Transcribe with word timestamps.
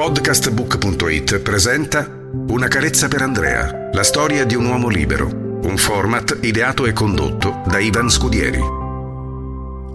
Podcastbook.it 0.00 1.40
presenta 1.40 2.08
Una 2.48 2.68
carezza 2.68 3.06
per 3.06 3.20
Andrea, 3.20 3.90
la 3.92 4.02
storia 4.02 4.46
di 4.46 4.54
un 4.54 4.64
uomo 4.64 4.88
libero, 4.88 5.26
un 5.26 5.76
format 5.76 6.38
ideato 6.40 6.86
e 6.86 6.94
condotto 6.94 7.60
da 7.66 7.78
Ivan 7.78 8.08
Scudieri. 8.08 8.60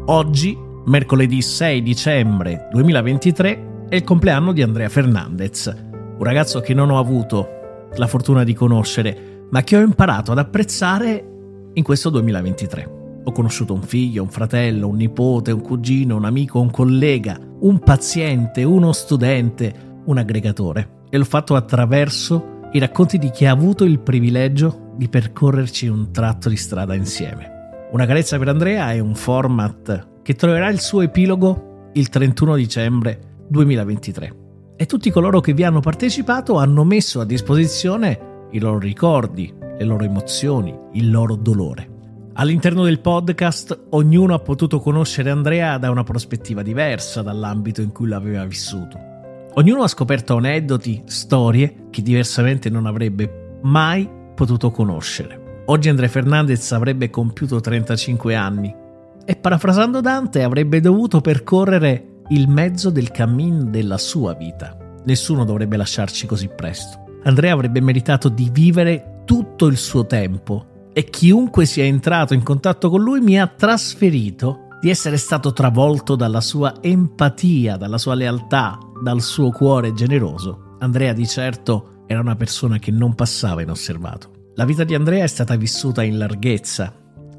Oggi, 0.05 0.55
mercoledì 0.85 1.41
6 1.41 1.81
dicembre 1.81 2.67
2023, 2.71 3.87
è 3.89 3.95
il 3.95 4.03
compleanno 4.03 4.51
di 4.51 4.61
Andrea 4.61 4.89
Fernandez, 4.89 5.75
un 6.19 6.23
ragazzo 6.23 6.59
che 6.59 6.75
non 6.75 6.91
ho 6.91 6.99
avuto 6.99 7.87
la 7.95 8.05
fortuna 8.05 8.43
di 8.43 8.53
conoscere, 8.53 9.47
ma 9.49 9.63
che 9.63 9.75
ho 9.75 9.81
imparato 9.81 10.33
ad 10.33 10.37
apprezzare 10.37 11.31
in 11.73 11.83
questo 11.83 12.11
2023. 12.11 13.21
Ho 13.23 13.31
conosciuto 13.31 13.73
un 13.73 13.81
figlio, 13.81 14.21
un 14.21 14.29
fratello, 14.29 14.87
un 14.87 14.97
nipote, 14.97 15.51
un 15.51 15.61
cugino, 15.61 16.15
un 16.15 16.25
amico, 16.25 16.59
un 16.59 16.69
collega, 16.69 17.39
un 17.61 17.79
paziente, 17.79 18.63
uno 18.63 18.91
studente, 18.91 19.93
un 20.05 20.17
aggregatore. 20.17 21.03
E 21.09 21.17
l'ho 21.17 21.25
fatto 21.25 21.55
attraverso 21.55 22.53
i 22.71 22.79
racconti 22.79 23.17
di 23.17 23.29
chi 23.29 23.45
ha 23.45 23.51
avuto 23.51 23.83
il 23.83 23.99
privilegio 23.99 24.91
di 24.95 25.07
percorrerci 25.07 25.87
un 25.87 26.11
tratto 26.11 26.49
di 26.49 26.57
strada 26.57 26.93
insieme. 26.93 27.87
Una 27.91 28.05
carezza 28.05 28.37
per 28.37 28.49
Andrea 28.49 28.91
è 28.91 28.99
un 28.99 29.15
format 29.15 30.21
che 30.21 30.35
troverà 30.35 30.69
il 30.69 30.79
suo 30.79 31.01
epilogo 31.01 31.89
il 31.93 32.09
31 32.09 32.55
dicembre 32.55 33.19
2023. 33.47 34.35
E 34.75 34.85
tutti 34.85 35.09
coloro 35.11 35.39
che 35.39 35.53
vi 35.53 35.63
hanno 35.63 35.79
partecipato 35.79 36.57
hanno 36.57 36.83
messo 36.83 37.21
a 37.21 37.25
disposizione 37.25 38.47
i 38.51 38.59
loro 38.59 38.79
ricordi, 38.79 39.53
le 39.77 39.85
loro 39.85 40.03
emozioni, 40.03 40.77
il 40.93 41.09
loro 41.09 41.35
dolore. 41.35 41.89
All'interno 42.33 42.83
del 42.83 42.99
podcast 42.99 43.85
ognuno 43.91 44.33
ha 44.33 44.39
potuto 44.39 44.81
conoscere 44.81 45.29
Andrea 45.29 45.77
da 45.77 45.89
una 45.89 46.03
prospettiva 46.03 46.61
diversa 46.61 47.21
dall'ambito 47.21 47.81
in 47.81 47.93
cui 47.93 48.09
l'aveva 48.09 48.43
vissuto. 48.43 49.14
Ognuno 49.57 49.83
ha 49.83 49.87
scoperto 49.87 50.35
aneddoti, 50.35 51.03
storie 51.05 51.87
che 51.89 52.01
diversamente 52.01 52.69
non 52.69 52.85
avrebbe 52.85 53.59
mai 53.61 54.09
potuto 54.35 54.69
conoscere. 54.69 55.63
Oggi 55.67 55.87
Andrea 55.87 56.09
Fernandez 56.09 56.73
avrebbe 56.73 57.09
compiuto 57.09 57.61
35 57.61 58.35
anni 58.35 58.75
e 59.23 59.35
parafrasando 59.37 60.01
Dante 60.01 60.43
avrebbe 60.43 60.81
dovuto 60.81 61.21
percorrere 61.21 62.23
il 62.29 62.49
mezzo 62.49 62.89
del 62.89 63.11
cammin 63.11 63.71
della 63.71 63.97
sua 63.97 64.33
vita. 64.33 64.77
Nessuno 65.05 65.45
dovrebbe 65.45 65.77
lasciarci 65.77 66.27
così 66.27 66.49
presto. 66.49 67.19
Andrea 67.23 67.53
avrebbe 67.53 67.79
meritato 67.79 68.27
di 68.27 68.49
vivere 68.51 69.21
tutto 69.23 69.67
il 69.67 69.77
suo 69.77 70.05
tempo 70.05 70.89
e 70.91 71.05
chiunque 71.05 71.65
sia 71.65 71.85
entrato 71.85 72.33
in 72.33 72.43
contatto 72.43 72.89
con 72.89 73.01
lui 73.01 73.21
mi 73.21 73.39
ha 73.39 73.47
trasferito 73.47 74.67
di 74.81 74.89
essere 74.89 75.15
stato 75.15 75.53
travolto 75.53 76.15
dalla 76.15 76.41
sua 76.41 76.75
empatia, 76.81 77.77
dalla 77.77 77.97
sua 77.97 78.15
lealtà, 78.15 78.77
dal 79.01 79.21
suo 79.21 79.51
cuore 79.51 79.93
generoso. 79.93 80.75
Andrea 80.79 81.13
di 81.13 81.27
certo 81.27 82.03
era 82.07 82.19
una 82.19 82.35
persona 82.35 82.77
che 82.77 82.91
non 82.91 83.15
passava 83.15 83.61
inosservato. 83.61 84.51
La 84.55 84.65
vita 84.65 84.83
di 84.83 84.95
Andrea 84.95 85.23
è 85.23 85.27
stata 85.27 85.55
vissuta 85.55 86.03
in 86.03 86.17
larghezza. 86.17 86.93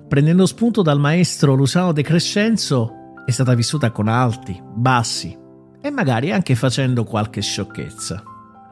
Prendendo 0.09 0.47
spunto 0.47 0.83
dal 0.83 1.01
maestro 1.01 1.55
Luciano 1.55 1.93
De 1.93 2.03
Crescenzo, 2.03 2.93
è 3.25 3.31
stata 3.31 3.55
vissuta 3.55 3.91
con 3.91 4.09
alti, 4.09 4.61
bassi 4.75 5.37
e 5.81 5.91
magari 5.91 6.33
anche 6.33 6.55
facendo 6.55 7.05
qualche 7.05 7.41
sciocchezza. 7.41 8.23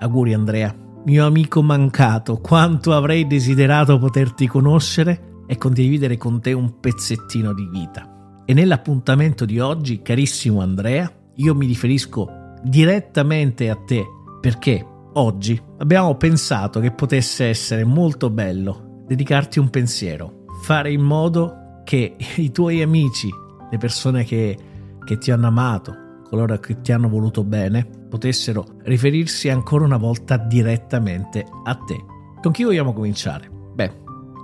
Auguri 0.01 0.35
Andrea, 0.35 0.75
mio 1.07 1.27
amico 1.27 1.63
mancato, 1.63 2.39
quanto 2.39 2.93
avrei 2.93 3.27
desiderato 3.27 3.99
poterti 3.99 4.47
conoscere 4.47 5.43
e 5.47 5.57
condividere 5.57 6.17
con 6.17 6.41
te 6.41 6.53
un 6.53 6.81
pezzettino 6.81 7.53
di 7.53 7.69
vita. 7.71 8.43
E 8.45 8.53
nell'appuntamento 8.53 9.45
di 9.45 9.59
oggi, 9.59 10.03
carissimo 10.03 10.61
Andrea, 10.61 11.11
io 11.37 11.55
mi 11.55 11.67
riferisco 11.67 12.44
direttamente 12.65 13.69
a 13.69 13.77
te 13.77 14.05
perché 14.41 14.85
oggi 15.13 15.61
abbiamo 15.79 16.17
pensato 16.17 16.81
che 16.81 16.91
potesse 16.91 17.47
essere 17.47 17.85
molto 17.85 18.31
bello 18.31 19.03
dedicarti 19.07 19.59
un 19.59 19.69
pensiero, 19.69 20.47
fare 20.63 20.91
in 20.91 21.03
modo 21.03 21.83
che 21.85 22.17
i 22.37 22.51
tuoi 22.51 22.83
amici, 22.83 23.29
le 23.71 23.79
persone 23.79 24.25
che, 24.25 24.57
che 25.05 25.19
ti 25.19 25.31
hanno 25.31 25.47
amato, 25.47 26.23
coloro 26.29 26.59
che 26.59 26.81
ti 26.81 26.91
hanno 26.91 27.09
voluto 27.09 27.45
bene, 27.45 27.87
potessero 28.09 28.65
riferirsi 28.85 29.51
ancora 29.51 29.85
una 29.85 29.99
volta 29.99 30.37
direttamente 30.37 31.45
a 31.65 31.75
te. 31.75 32.03
Con 32.41 32.53
chi 32.53 32.65
vogliamo 32.65 32.93
cominciare? 32.93 33.51
Beh, 33.75 33.93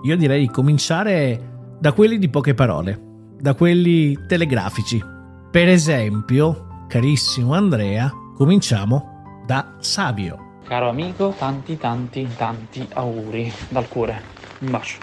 io 0.03 0.17
direi 0.17 0.47
di 0.47 0.53
cominciare 0.53 1.77
da 1.79 1.93
quelli 1.93 2.19
di 2.19 2.29
poche 2.29 2.55
parole, 2.55 3.01
da 3.41 3.55
quelli 3.55 4.17
telegrafici. 4.27 5.03
Per 5.51 5.69
esempio, 5.69 6.70
carissimo 6.91 7.55
Andrea, 7.55 8.13
cominciamo 8.35 9.43
da 9.47 9.77
Savio. 9.79 10.59
Caro 10.67 10.89
amico, 10.89 11.33
tanti 11.39 11.79
tanti 11.79 12.27
tanti 12.37 12.85
auguri 12.95 13.51
dal 13.69 13.87
cuore. 13.87 14.21
Un 14.59 14.73
bacio. 14.73 14.99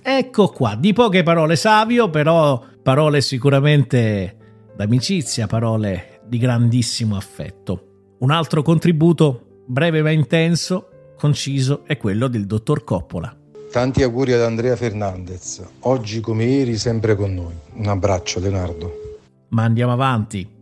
Ecco 0.00 0.48
qua, 0.50 0.76
di 0.76 0.92
poche 0.92 1.24
parole 1.24 1.56
Savio, 1.56 2.08
però 2.08 2.62
parole 2.80 3.20
sicuramente 3.20 4.36
d'amicizia, 4.76 5.48
parole 5.48 6.20
di 6.24 6.38
grandissimo 6.38 7.16
affetto. 7.16 8.14
Un 8.20 8.30
altro 8.30 8.62
contributo 8.62 9.64
breve 9.66 10.02
ma 10.02 10.10
intenso, 10.10 11.14
conciso, 11.18 11.82
è 11.84 11.96
quello 11.96 12.28
del 12.28 12.46
dottor 12.46 12.84
Coppola. 12.84 13.36
Tanti 13.72 14.04
auguri 14.04 14.34
ad 14.34 14.42
Andrea 14.42 14.76
Fernandez, 14.76 15.64
oggi 15.80 16.20
come 16.20 16.44
ieri 16.44 16.76
sempre 16.76 17.16
con 17.16 17.34
noi. 17.34 17.54
Un 17.74 17.88
abbraccio 17.88 18.38
Leonardo. 18.38 19.18
Ma 19.48 19.64
andiamo 19.64 19.92
avanti, 19.92 20.60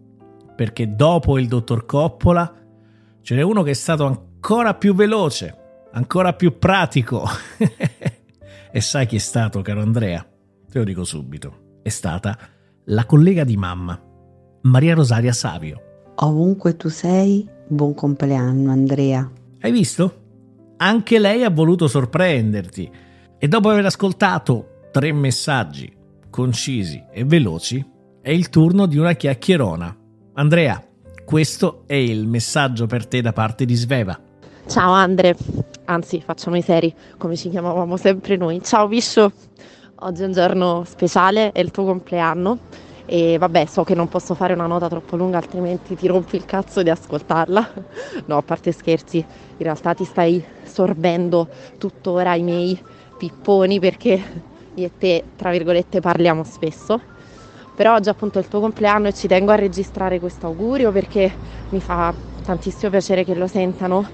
perché 0.61 0.95
dopo 0.95 1.39
il 1.39 1.49
dottor 1.49 1.87
Coppola 1.87 2.55
ce 3.23 3.35
n'è 3.35 3.41
uno 3.41 3.63
che 3.63 3.71
è 3.71 3.73
stato 3.73 4.05
ancora 4.05 4.75
più 4.75 4.95
veloce, 4.95 5.57
ancora 5.93 6.35
più 6.35 6.59
pratico. 6.59 7.27
e 8.71 8.81
sai 8.83 9.07
chi 9.07 9.17
è 9.17 9.21
stato, 9.21 9.63
caro 9.63 9.81
Andrea? 9.81 10.23
Te 10.71 10.79
lo 10.79 10.85
dico 10.85 11.05
subito. 11.05 11.79
È 11.83 11.89
stata 11.89 12.37
la 12.85 13.07
collega 13.07 13.43
di 13.43 13.57
mamma, 13.57 13.99
Maria 14.65 14.95
Rosaria 14.95 15.33
Savio. 15.33 16.13
Ovunque 16.17 16.77
tu 16.77 16.91
sei, 16.91 17.49
buon 17.67 17.95
compleanno 17.95 18.71
Andrea. 18.71 19.33
Hai 19.61 19.73
visto? 19.73 20.15
Anche 20.77 21.19
lei 21.19 21.43
ha 21.43 21.49
voluto 21.49 21.89
sorprenderti 21.89 22.91
e 23.39 23.49
dopo 23.49 23.71
aver 23.71 23.87
ascoltato 23.87 24.89
tre 24.93 25.11
messaggi 25.11 25.91
concisi 26.29 27.03
e 27.11 27.25
veloci, 27.25 27.83
è 28.21 28.29
il 28.29 28.51
turno 28.51 28.85
di 28.85 28.99
una 28.99 29.15
chiacchierona. 29.15 30.00
Andrea, 30.35 30.81
questo 31.25 31.83
è 31.87 31.95
il 31.95 32.27
messaggio 32.27 32.87
per 32.87 33.05
te 33.07 33.21
da 33.21 33.33
parte 33.33 33.65
di 33.65 33.75
Sveva. 33.75 34.19
Ciao 34.67 34.93
Andre, 34.93 35.37
anzi 35.87 36.23
facciamo 36.25 36.57
i 36.57 36.63
seri 36.63 36.95
come 37.19 37.37
ci 37.37 37.51
chiamavamo 37.51 37.97
sempre 37.97 38.37
noi. 38.37 38.63
Ciao 38.63 38.87
Viscio, 38.87 39.33
oggi 39.97 40.23
è 40.23 40.27
un 40.27 40.33
giorno 40.33 40.85
speciale, 40.87 41.51
è 41.51 41.59
il 41.59 41.73
tuo 41.73 41.85
compleanno 41.85 42.59
e 43.07 43.39
vabbè 43.39 43.65
so 43.65 43.83
che 43.83 43.97
non 43.97 44.09
posso 44.09 44.35
fare 44.35 44.53
una 44.53 44.69
nota 44.69 44.89
troppo 44.89 45.17
lunga 45.17 45.39
altrimenti 45.39 45.97
ti 45.97 46.07
rompi 46.07 46.37
il 46.37 46.45
cazzo 46.45 46.83
di 46.83 46.91
ascoltarla. 46.91 47.73
No, 48.27 48.37
a 48.37 48.43
parte 48.43 48.71
scherzi, 48.71 49.19
in 49.19 49.65
realtà 49.65 49.95
ti 49.95 50.05
stai 50.05 50.43
sorbendo 50.63 51.49
tuttora 51.77 52.37
i 52.37 52.43
miei 52.43 52.81
pipponi 53.19 53.81
perché 53.81 54.23
io 54.75 54.87
e 54.87 54.91
te 54.97 55.25
tra 55.35 55.51
virgolette 55.51 56.01
parliamo 56.01 56.45
spesso. 56.45 57.19
Però 57.81 57.95
oggi 57.95 58.11
appunto 58.11 58.39
è 58.39 58.43
il 58.43 58.49
tuo 58.49 58.61
compleanno 58.61 59.09
e 59.09 59.15
ci 59.15 59.27
tengo 59.27 59.53
a 59.53 59.55
registrare 59.55 60.21
questo 60.21 60.45
augurio 60.45 60.93
perché 60.93 61.33
mi 61.71 61.81
fa 61.81 62.15
tantissimo 62.43 62.91
piacere 62.91 63.25
che 63.25 63.35
lo 63.35 63.47
sentano 63.47 64.07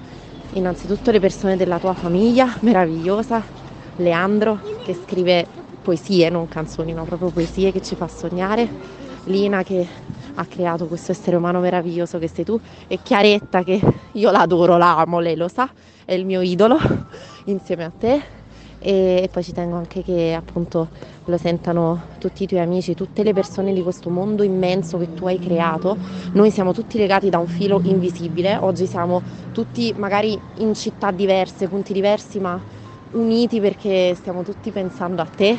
innanzitutto 0.51 1.11
le 1.11 1.19
persone 1.19 1.57
della 1.57 1.81
tua 1.81 1.93
famiglia 1.93 2.57
meravigliosa, 2.61 3.45
Leandro 3.97 4.61
che 4.85 4.95
scrive 4.95 5.49
poesie, 5.83 6.29
non 6.31 6.47
canzoni, 6.47 6.93
no, 6.93 7.03
proprio 7.07 7.31
poesie 7.31 7.73
che 7.73 7.81
ci 7.81 7.97
fa 7.97 8.07
sognare, 8.07 8.71
Lina 9.25 9.65
che 9.65 9.85
ha 10.37 10.47
creato 10.47 10.87
questo 10.87 11.11
essere 11.11 11.35
umano 11.35 11.59
meraviglioso 11.59 12.19
che 12.21 12.29
sei 12.29 12.45
tu 12.45 12.57
e 12.87 13.01
Chiaretta 13.03 13.65
che 13.65 13.81
io 14.13 14.31
l'adoro, 14.31 14.77
la 14.77 14.97
amo, 14.99 15.19
lei 15.19 15.35
lo 15.35 15.49
sa, 15.49 15.69
è 16.05 16.13
il 16.13 16.25
mio 16.25 16.41
idolo 16.41 16.79
insieme 17.47 17.83
a 17.83 17.91
te 17.91 18.36
e 18.87 19.29
poi 19.33 19.43
ci 19.43 19.53
tengo 19.53 19.75
anche 19.75 20.05
che 20.05 20.33
appunto 20.33 20.91
lo 21.25 21.37
sentano 21.37 22.05
tutti 22.19 22.45
i 22.45 22.47
tuoi 22.47 22.61
amici, 22.61 22.95
tutte 22.95 23.25
le 23.25 23.33
persone 23.33 23.73
di 23.73 23.83
questo 23.83 24.11
mondo 24.11 24.45
immenso 24.45 24.97
che 24.97 25.13
tu 25.13 25.27
hai 25.27 25.41
creato. 25.41 25.99
Noi 26.35 26.53
siamo 26.53 26.73
tutti 26.73 26.97
legati 26.97 27.29
da 27.29 27.39
un 27.39 27.49
filo 27.49 27.81
invisibile, 27.83 28.57
oggi 28.61 28.87
siamo 28.87 29.25
tutti 29.51 29.93
magari 29.97 30.39
in 30.59 30.73
città 30.75 31.11
diverse, 31.11 31.67
punti 31.67 31.93
diversi, 31.93 32.39
ma 32.39 32.63
uniti 33.11 33.59
perché 33.59 34.15
stiamo 34.15 34.45
tutti 34.45 34.71
pensando 34.71 35.21
a 35.21 35.27
te. 35.27 35.59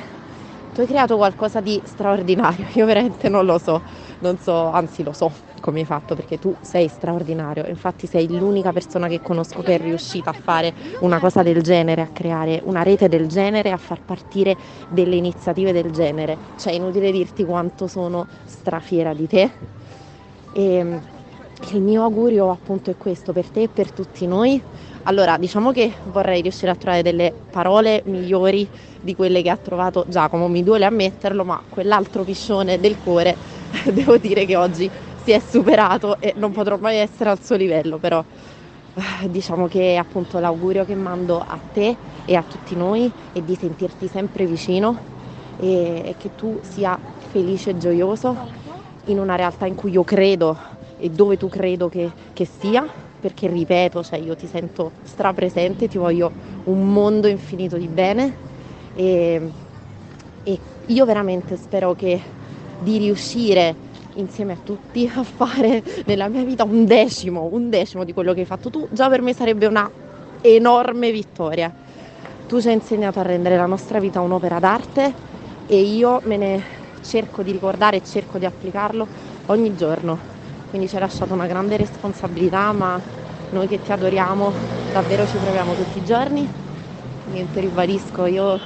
Tu 0.72 0.80
hai 0.80 0.88
creato 0.88 1.18
qualcosa 1.18 1.60
di 1.60 1.82
straordinario, 1.84 2.66
io 2.76 2.86
veramente 2.86 3.28
non 3.28 3.46
lo 3.46 3.58
so, 3.58 3.84
non 4.20 4.38
so, 4.38 4.70
anzi 4.70 5.04
lo 5.04 5.12
so 5.12 5.34
come 5.68 5.80
hai 5.82 5.86
fatto 5.86 6.16
perché 6.16 6.40
tu 6.40 6.56
sei 6.62 6.88
straordinario, 6.88 7.66
infatti 7.68 8.08
sei 8.08 8.26
l'unica 8.30 8.72
persona 8.72 9.10
che 9.10 9.20
conosco 9.20 9.62
che 9.62 9.76
è 9.76 9.78
riuscita 9.78 10.30
a 10.30 10.34
fare 10.34 10.74
una 11.02 11.20
cosa 11.20 11.44
del 11.44 11.62
genere, 11.62 12.02
a 12.04 12.08
creare 12.08 12.62
una 12.64 12.84
rete 12.84 13.10
del 13.10 13.28
genere, 13.28 13.72
a 13.72 13.78
far 13.78 14.02
partire 14.02 14.56
delle 14.88 15.18
iniziative 15.18 15.74
del 15.74 15.92
genere, 15.92 16.38
cioè 16.56 16.72
è 16.72 16.76
inutile 16.78 17.12
dirti 17.12 17.44
quanto 17.44 17.88
sono 17.88 18.28
strafiera 18.46 19.14
di 19.14 19.28
te. 19.28 19.52
E 20.54 21.00
il 21.72 21.82
mio 21.82 22.04
augurio 22.04 22.50
appunto 22.50 22.90
è 22.90 22.96
questo 22.96 23.34
per 23.34 23.50
te 23.50 23.64
e 23.64 23.68
per 23.68 23.92
tutti 23.92 24.26
noi. 24.26 24.62
Allora, 25.04 25.38
diciamo 25.38 25.72
che 25.72 25.92
vorrei 26.04 26.42
riuscire 26.42 26.72
a 26.72 26.76
trovare 26.76 27.02
delle 27.02 27.34
parole 27.50 28.04
migliori 28.06 28.70
di 29.02 29.16
quelle 29.16 29.42
che 29.42 29.50
ha 29.50 29.58
trovato 29.58 30.06
Giacomo, 30.08 30.48
mi 30.48 30.64
duole 30.64 30.86
ammetterlo, 30.86 31.44
ma 31.44 31.62
quell'altro 31.68 32.24
piscione 32.24 32.80
del 32.80 32.98
cuore 33.00 33.38
devo 33.92 34.18
dire 34.18 34.46
che 34.46 34.56
oggi 34.56 34.90
si 35.28 35.34
è 35.34 35.40
superato 35.40 36.22
e 36.22 36.32
non 36.38 36.54
potrò 36.54 36.78
mai 36.78 36.96
essere 36.96 37.30
al 37.30 37.44
suo 37.44 37.58
livello, 37.58 37.98
però 37.98 38.24
eh, 38.94 39.30
diciamo 39.30 39.68
che 39.68 39.98
appunto 39.98 40.40
l'augurio 40.40 40.86
che 40.86 40.96
mando 40.96 41.44
a 41.46 41.60
te 41.70 41.98
e 42.24 42.34
a 42.34 42.44
tutti 42.44 42.78
noi 42.78 43.12
è 43.34 43.42
di 43.42 43.56
sentirti 43.56 44.08
sempre 44.08 44.46
vicino 44.46 44.98
e, 45.58 46.02
e 46.06 46.16
che 46.18 46.32
tu 46.34 46.58
sia 46.64 46.98
felice 47.18 47.72
e 47.72 47.78
gioioso 47.78 48.38
in 49.08 49.20
una 49.20 49.36
realtà 49.36 49.66
in 49.66 49.76
cui 49.76 49.92
io 49.92 50.06
credo 50.06 50.58
e 50.96 51.10
dove 51.10 51.36
tu 51.36 51.50
credo 51.50 51.90
che, 51.90 52.10
che 52.32 52.46
sia, 52.46 52.90
perché 53.20 53.48
ripeto, 53.48 54.04
cioè 54.04 54.20
io 54.20 54.34
ti 54.34 54.48
sento 54.48 54.94
strapresente, 55.04 55.90
ti 55.90 55.98
voglio 55.98 56.32
un 56.64 56.94
mondo 56.94 57.28
infinito 57.28 57.76
di 57.76 57.90
bene 57.90 58.34
e, 58.94 59.52
e 60.44 60.60
io 60.86 61.06
veramente 61.06 61.58
spero 61.58 61.96
che 61.96 62.22
di 62.78 62.98
riuscire 62.98 63.76
insieme 64.18 64.54
a 64.54 64.58
tutti 64.62 65.10
a 65.14 65.24
fare 65.24 65.82
nella 66.06 66.30
mia 66.30 66.44
vita 66.44 66.64
un 66.64 66.86
decimo, 66.86 67.50
un 67.52 67.70
decimo 67.70 68.04
di 68.04 68.14
quello 68.14 68.34
che 68.34 68.42
hai 68.42 68.46
fatto 68.46 68.70
tu, 68.70 68.88
già 68.92 69.10
per 69.10 69.22
me 69.22 69.34
sarebbe 69.34 69.66
una 69.66 69.90
enorme 70.42 71.12
vittoria. 71.12 71.74
Tu 72.46 72.62
ci 72.62 72.68
hai 72.68 72.74
insegnato 72.74 73.20
a 73.20 73.24
rendere 73.24 73.58
la 73.58 73.66
nostra 73.66 74.00
vita 74.00 74.22
un'opera 74.22 74.60
d'arte 74.60 75.14
e 75.66 75.82
io 75.82 76.20
me 76.24 76.38
ne 76.38 76.64
cerco 77.02 77.44
di 77.44 77.52
ricordare 77.52 77.98
e 77.98 78.02
cerco 78.02 78.38
di 78.38 78.46
applicarlo 78.46 79.08
ogni 79.48 79.74
giorno 79.74 80.20
quindi 80.68 80.88
ci 80.90 80.96
hai 80.96 81.02
lasciato 81.02 81.34
una 81.34 81.48
grande 81.48 81.78
responsabilità, 81.78 82.74
ma 82.74 83.02
noi 83.50 83.68
che 83.68 83.80
ti 83.80 83.92
adoriamo 83.94 84.54
davvero 84.92 85.26
ci 85.26 85.38
proviamo 85.40 85.76
tutti 85.76 85.98
i 85.98 86.02
giorni. 86.02 86.50
Niente, 87.24 87.60
ribadisco, 87.62 88.26
io 88.26 88.60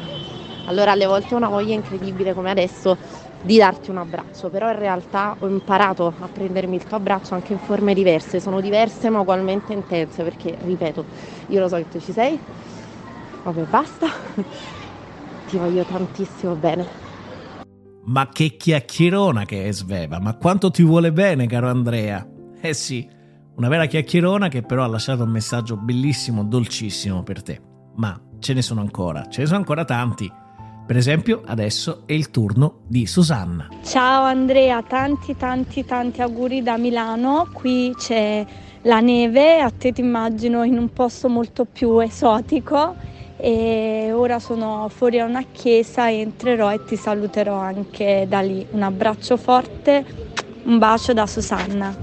allora 0.65 0.91
alle 0.91 1.05
volte 1.05 1.33
ho 1.33 1.37
una 1.37 1.49
voglia 1.49 1.73
incredibile 1.73 2.33
come 2.33 2.49
adesso 2.51 2.97
di 3.41 3.57
darti 3.57 3.89
un 3.89 3.97
abbraccio, 3.97 4.49
però 4.49 4.69
in 4.69 4.77
realtà 4.77 5.35
ho 5.39 5.47
imparato 5.47 6.13
a 6.19 6.27
prendermi 6.27 6.75
il 6.75 6.83
tuo 6.83 6.97
abbraccio 6.97 7.33
anche 7.33 7.53
in 7.53 7.59
forme 7.59 7.93
diverse, 7.93 8.39
sono 8.39 8.61
diverse 8.61 9.09
ma 9.09 9.19
ugualmente 9.19 9.73
intense 9.73 10.23
perché, 10.23 10.57
ripeto, 10.63 11.05
io 11.47 11.59
lo 11.59 11.67
so 11.67 11.77
che 11.77 11.89
tu 11.89 11.99
ci 11.99 12.11
sei, 12.11 12.39
vabbè 13.43 13.61
basta, 13.63 14.07
ti 15.47 15.57
voglio 15.57 15.83
tantissimo 15.83 16.53
bene. 16.55 16.99
Ma 18.03 18.29
che 18.29 18.55
chiacchierona 18.57 19.45
che 19.45 19.67
è 19.67 19.71
Sveva, 19.71 20.19
ma 20.19 20.35
quanto 20.35 20.71
ti 20.71 20.83
vuole 20.83 21.11
bene, 21.11 21.45
caro 21.47 21.69
Andrea. 21.69 22.27
Eh 22.59 22.73
sì, 22.73 23.07
una 23.55 23.67
vera 23.67 23.85
chiacchierona 23.85 24.47
che 24.47 24.63
però 24.63 24.83
ha 24.83 24.87
lasciato 24.87 25.23
un 25.23 25.29
messaggio 25.29 25.77
bellissimo, 25.77 26.43
dolcissimo 26.43 27.21
per 27.21 27.43
te. 27.43 27.61
Ma 27.95 28.19
ce 28.39 28.53
ne 28.53 28.61
sono 28.61 28.81
ancora, 28.81 29.27
ce 29.27 29.41
ne 29.41 29.45
sono 29.45 29.59
ancora 29.59 29.85
tanti. 29.85 30.40
Per 30.85 30.97
esempio, 30.97 31.41
adesso 31.45 32.03
è 32.05 32.13
il 32.13 32.31
turno 32.31 32.81
di 32.87 33.05
Susanna. 33.05 33.69
Ciao 33.83 34.23
Andrea, 34.23 34.81
tanti 34.81 35.37
tanti 35.37 35.85
tanti 35.85 36.21
auguri 36.21 36.61
da 36.61 36.77
Milano. 36.77 37.47
Qui 37.53 37.93
c'è 37.97 38.45
la 38.83 38.99
neve, 38.99 39.61
a 39.61 39.69
te 39.69 39.91
ti 39.91 40.01
immagino 40.01 40.63
in 40.63 40.77
un 40.77 40.91
posto 40.91 41.29
molto 41.29 41.65
più 41.65 41.99
esotico 41.99 42.95
e 43.37 44.11
ora 44.13 44.39
sono 44.39 44.87
fuori 44.89 45.19
a 45.19 45.25
una 45.25 45.43
chiesa, 45.51 46.11
entrerò 46.11 46.71
e 46.71 46.83
ti 46.83 46.95
saluterò 46.95 47.55
anche 47.55 48.25
da 48.27 48.41
lì. 48.41 48.65
Un 48.71 48.81
abbraccio 48.81 49.37
forte, 49.37 50.05
un 50.63 50.77
bacio 50.77 51.13
da 51.13 51.25
Susanna. 51.25 51.95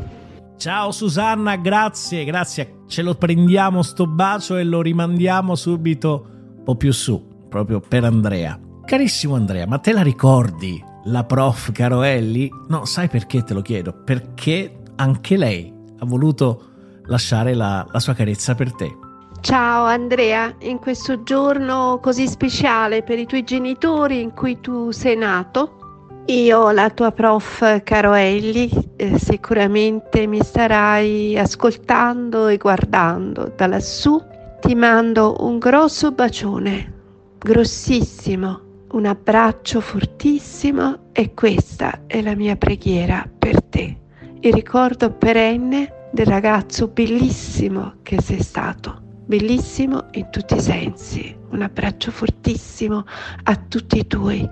Ciao 0.56 0.90
Susanna, 0.90 1.56
grazie, 1.56 2.24
grazie. 2.24 2.82
Ce 2.88 3.02
lo 3.02 3.14
prendiamo 3.14 3.82
sto 3.82 4.06
bacio 4.06 4.56
e 4.56 4.64
lo 4.64 4.80
rimandiamo 4.80 5.54
subito 5.54 6.26
un 6.56 6.62
po' 6.64 6.74
più 6.74 6.90
su, 6.90 7.22
proprio 7.48 7.80
per 7.80 8.04
Andrea. 8.04 8.58
Carissimo 8.88 9.34
Andrea, 9.34 9.66
ma 9.66 9.76
te 9.76 9.92
la 9.92 10.00
ricordi 10.00 10.82
la 11.04 11.22
prof 11.24 11.72
Caroelli? 11.72 12.50
No, 12.68 12.86
sai 12.86 13.08
perché 13.08 13.44
te 13.44 13.52
lo 13.52 13.60
chiedo? 13.60 13.92
Perché 13.92 14.78
anche 14.96 15.36
lei 15.36 15.70
ha 15.98 16.06
voluto 16.06 17.02
lasciare 17.04 17.52
la, 17.52 17.86
la 17.92 18.00
sua 18.00 18.14
carezza 18.14 18.54
per 18.54 18.72
te. 18.72 18.96
Ciao 19.42 19.84
Andrea, 19.84 20.54
in 20.60 20.78
questo 20.78 21.22
giorno 21.22 21.98
così 22.00 22.26
speciale 22.26 23.02
per 23.02 23.18
i 23.18 23.26
tuoi 23.26 23.44
genitori 23.44 24.22
in 24.22 24.32
cui 24.32 24.58
tu 24.58 24.90
sei 24.90 25.18
nato, 25.18 26.22
io, 26.24 26.70
la 26.70 26.88
tua 26.88 27.12
prof 27.12 27.82
Caroelli, 27.82 28.70
eh, 28.96 29.18
sicuramente 29.18 30.26
mi 30.26 30.40
starai 30.42 31.38
ascoltando 31.38 32.48
e 32.48 32.56
guardando 32.56 33.52
da 33.54 33.66
lassù. 33.66 34.18
Ti 34.62 34.74
mando 34.74 35.36
un 35.40 35.58
grosso 35.58 36.10
bacione, 36.10 36.94
grossissimo, 37.38 38.62
un 38.92 39.06
abbraccio 39.06 39.80
fortissimo 39.80 41.10
e 41.12 41.34
questa 41.34 42.06
è 42.06 42.22
la 42.22 42.34
mia 42.34 42.56
preghiera 42.56 43.28
per 43.38 43.62
te. 43.62 43.96
Il 44.40 44.52
ricordo 44.52 45.12
perenne 45.12 46.08
del 46.12 46.26
ragazzo 46.26 46.88
bellissimo 46.88 47.96
che 48.02 48.20
sei 48.20 48.40
stato 48.42 49.06
bellissimo 49.28 50.06
in 50.12 50.30
tutti 50.30 50.56
i 50.56 50.60
sensi. 50.60 51.36
Un 51.50 51.60
abbraccio 51.60 52.10
fortissimo 52.10 53.04
a 53.44 53.56
tutti 53.56 53.98
i 53.98 54.06
tuoi. 54.06 54.48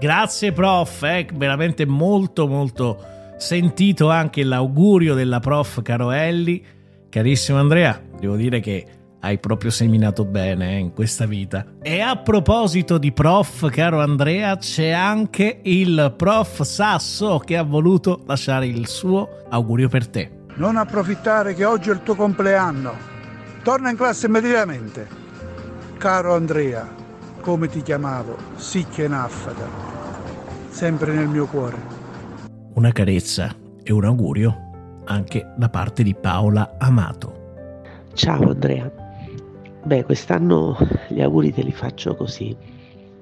Grazie 0.00 0.52
prof, 0.52 1.02
eh, 1.02 1.28
veramente 1.34 1.84
molto 1.84 2.46
molto 2.46 2.98
sentito 3.36 4.08
anche 4.08 4.42
l'augurio 4.42 5.14
della 5.14 5.40
prof 5.40 5.82
Caroelli. 5.82 6.64
Carissimo 7.10 7.58
Andrea, 7.58 8.00
devo 8.18 8.36
dire 8.36 8.60
che 8.60 8.86
hai 9.24 9.38
proprio 9.38 9.70
seminato 9.70 10.24
bene 10.24 10.74
eh, 10.74 10.78
in 10.78 10.92
questa 10.92 11.26
vita. 11.26 11.64
E 11.82 12.00
a 12.00 12.16
proposito 12.16 12.98
di 12.98 13.12
prof, 13.12 13.68
caro 13.70 14.00
Andrea, 14.00 14.56
c'è 14.56 14.90
anche 14.90 15.60
il 15.62 16.14
prof 16.16 16.62
Sasso 16.62 17.38
che 17.38 17.56
ha 17.56 17.62
voluto 17.62 18.22
lasciare 18.26 18.66
il 18.66 18.86
suo 18.86 19.44
augurio 19.48 19.88
per 19.88 20.06
te. 20.08 20.30
Non 20.56 20.76
approfittare 20.76 21.54
che 21.54 21.64
oggi 21.64 21.90
è 21.90 21.92
il 21.92 22.02
tuo 22.02 22.14
compleanno 22.14 23.12
Torna 23.64 23.88
in 23.88 23.96
classe 23.96 24.26
immediatamente. 24.26 25.08
Caro 25.96 26.34
Andrea, 26.34 26.86
come 27.40 27.66
ti 27.66 27.80
chiamavo, 27.80 28.36
Sicchia 28.56 29.08
Naffata, 29.08 29.66
sempre 30.68 31.14
nel 31.14 31.28
mio 31.28 31.46
cuore. 31.46 31.78
Una 32.74 32.92
carezza 32.92 33.50
e 33.82 33.90
un 33.90 34.04
augurio 34.04 35.00
anche 35.06 35.50
da 35.56 35.70
parte 35.70 36.02
di 36.02 36.14
Paola 36.14 36.74
Amato. 36.78 37.72
Ciao 38.12 38.50
Andrea. 38.50 39.03
Beh, 39.84 40.04
quest'anno 40.04 40.76
gli 41.08 41.20
auguri 41.20 41.52
te 41.52 41.62
li 41.62 41.72
faccio 41.72 42.14
così, 42.14 42.56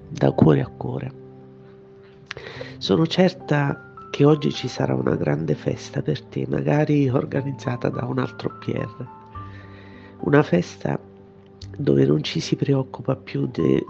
da 0.08 0.30
cuore 0.32 0.60
a 0.60 0.68
cuore. 0.68 1.12
Sono 2.78 3.06
certa 3.06 3.94
che 4.10 4.24
oggi 4.24 4.52
ci 4.52 4.68
sarà 4.68 4.94
una 4.94 5.16
grande 5.16 5.54
festa 5.54 6.02
per 6.02 6.22
te, 6.22 6.46
magari 6.48 7.08
organizzata 7.08 7.88
da 7.88 8.04
un 8.04 8.18
altro 8.18 8.58
PR 8.58 9.20
una 10.22 10.42
festa 10.42 10.98
dove 11.78 12.04
non 12.04 12.22
ci 12.22 12.38
si 12.40 12.54
preoccupa 12.54 13.16
più 13.16 13.46
de, 13.46 13.84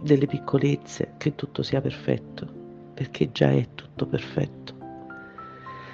delle 0.00 0.26
piccolezze, 0.26 1.14
che 1.18 1.34
tutto 1.34 1.62
sia 1.62 1.80
perfetto. 1.80 2.56
perché 2.94 3.30
già 3.30 3.50
è 3.50 3.64
tutto 3.74 4.06
perfetto. 4.06 4.74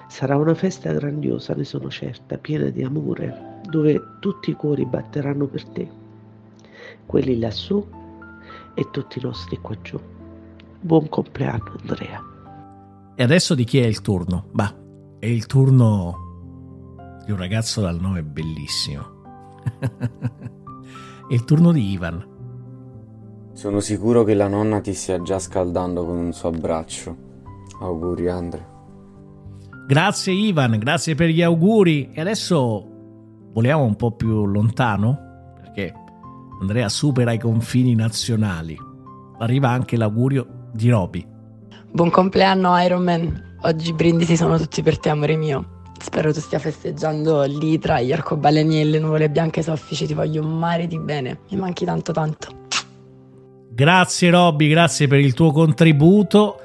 Sarà 0.09 0.37
una 0.37 0.55
festa 0.55 0.91
grandiosa, 0.93 1.55
ne 1.55 1.65
sono 1.65 1.91
certa, 1.91 2.39
piena 2.39 2.71
di 2.71 2.83
amore, 2.83 3.61
dove 3.69 4.01
tutti 4.21 4.51
i 4.51 4.55
cuori 4.55 4.87
batteranno 4.87 5.47
per 5.47 5.65
te, 5.67 5.91
quelli 7.07 7.39
lassù 7.39 7.85
e 8.75 8.91
tutti 8.91 9.19
i 9.19 9.23
nostri 9.23 9.59
qua 9.59 9.77
giù. 9.83 9.99
Buon 10.81 11.09
compleanno 11.09 11.77
Andrea. 11.81 12.23
E 13.15 13.23
adesso 13.23 13.55
di 13.55 13.65
chi 13.65 13.79
è 13.79 13.87
il 13.87 14.01
turno? 14.01 14.49
Bah, 14.53 14.75
è 15.19 15.27
il 15.27 15.47
turno 15.47 17.23
di 17.25 17.33
un 17.33 17.39
ragazzo 17.39 17.81
dal 17.81 18.01
nome 18.01 18.23
bellissimo. 18.23 19.23
è 21.29 21.33
il 21.33 21.45
turno 21.45 21.73
di 21.73 21.91
Ivan. 21.91 22.33
Sono 23.53 23.81
sicuro 23.81 24.25
che 24.25 24.35
la 24.35 24.49
nonna 24.49 24.81
ti 24.81 24.93
stia 24.93 25.23
già 25.23 25.39
scaldando 25.39 26.05
con 26.05 26.17
un 26.17 26.33
suo 26.33 26.49
abbraccio. 26.49 27.17
Auguri, 27.81 28.29
Andre. 28.29 28.73
Grazie 29.87 30.33
Ivan, 30.33 30.79
grazie 30.79 31.15
per 31.15 31.29
gli 31.29 31.43
auguri. 31.43 32.11
E 32.13 32.21
adesso 32.21 32.87
voliamo 33.53 33.85
un 33.85 33.97
po' 33.97 34.13
più 34.13 34.45
lontano, 34.47 35.53
perché 35.61 35.95
Andrea 36.65 36.89
supera 36.89 37.33
i 37.33 37.39
confini 37.39 37.95
nazionali. 37.95 38.75
Arriva 39.41 39.69
anche 39.69 39.99
l'augurio 39.99 40.71
di 40.73 40.89
Roby. 40.89 41.27
Buon 41.93 42.09
compleanno 42.09 42.81
Iron 42.81 43.03
Man. 43.03 43.57
Oggi 43.65 43.91
i 43.91 43.93
brindisi 43.93 44.35
sono 44.35 44.57
tutti 44.57 44.83
per 44.83 44.99
te, 44.99 45.11
amore 45.11 45.37
mio. 45.37 45.83
Spero 46.01 46.33
tu 46.33 46.41
stia 46.41 46.59
festeggiando 46.59 47.43
lì 47.43 47.79
tra 47.79 48.01
gli 48.01 48.13
arcobaleni 48.13 48.81
e 48.81 48.85
le 48.85 48.99
nuvole 48.99 49.29
bianche 49.29 49.63
soffici. 49.63 50.07
Ti 50.07 50.15
voglio 50.15 50.43
un 50.43 50.59
mare 50.59 50.87
di 50.87 50.99
bene. 50.99 51.41
Mi 51.51 51.59
manchi 51.59 51.85
tanto 51.85 52.13
tanto. 52.13 52.49
Grazie 53.71 54.31
Robby, 54.31 54.69
grazie 54.71 55.07
per 55.07 55.19
il 55.19 55.35
tuo 55.35 55.53
contributo. 55.53 56.61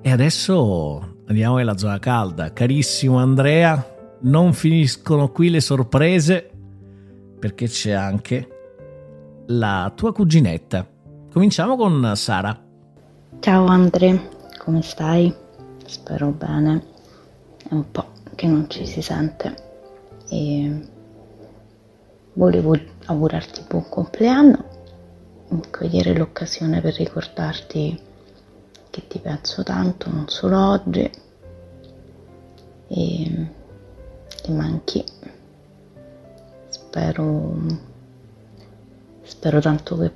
E 0.00 0.10
adesso 0.10 1.18
andiamo 1.26 1.56
nella 1.56 1.76
zona 1.76 1.98
calda. 1.98 2.54
Carissimo 2.54 3.18
Andrea, 3.18 3.86
non 4.20 4.54
finiscono 4.54 5.28
qui 5.28 5.50
le 5.50 5.60
sorprese 5.60 6.50
perché 7.38 7.68
c'è 7.68 7.90
anche 7.90 8.48
la 9.46 9.92
tua 9.94 10.12
cuginetta. 10.12 10.86
Cominciamo 11.32 11.76
con 11.76 12.12
Sara. 12.14 12.58
Ciao 13.40 13.66
Andre, 13.66 14.28
come 14.58 14.82
stai? 14.82 15.34
Spero 15.84 16.28
bene. 16.30 16.84
È 17.68 17.72
un 17.74 17.90
po' 17.90 18.12
che 18.34 18.46
non 18.46 18.68
ci 18.68 18.86
si 18.86 19.02
sente 19.02 19.54
e 20.28 20.88
volevo 22.34 22.76
augurarti 23.06 23.64
buon 23.68 23.88
compleanno 23.88 24.74
cogliere 25.70 26.16
l'occasione 26.16 26.80
per 26.80 26.94
ricordarti 26.94 28.00
che 28.90 29.06
ti 29.06 29.18
penso 29.18 29.62
tanto, 29.62 30.10
non 30.10 30.28
solo 30.28 30.58
oggi, 30.58 31.10
e 32.88 33.50
ti 34.42 34.52
manchi. 34.52 35.04
Spero, 36.68 37.56
spero 39.26 39.60
tanto 39.60 39.98
che 39.98 40.10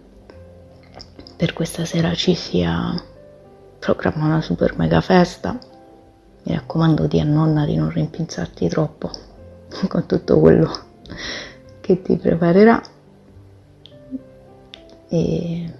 per 1.36 1.52
questa 1.52 1.84
sera 1.84 2.14
ci 2.14 2.34
sia 2.34 3.02
programma 3.78 4.26
una 4.26 4.40
super 4.40 4.76
mega 4.76 5.00
festa. 5.00 5.58
Mi 6.42 6.54
raccomando 6.54 7.06
di 7.06 7.18
a 7.18 7.24
nonna 7.24 7.64
di 7.64 7.76
non 7.76 7.90
rimpinzarti 7.90 8.68
troppo 8.68 9.10
con 9.88 10.06
tutto 10.06 10.38
quello 10.38 10.70
che 11.80 12.02
ti 12.02 12.16
preparerà. 12.16 12.80
E 15.08 15.74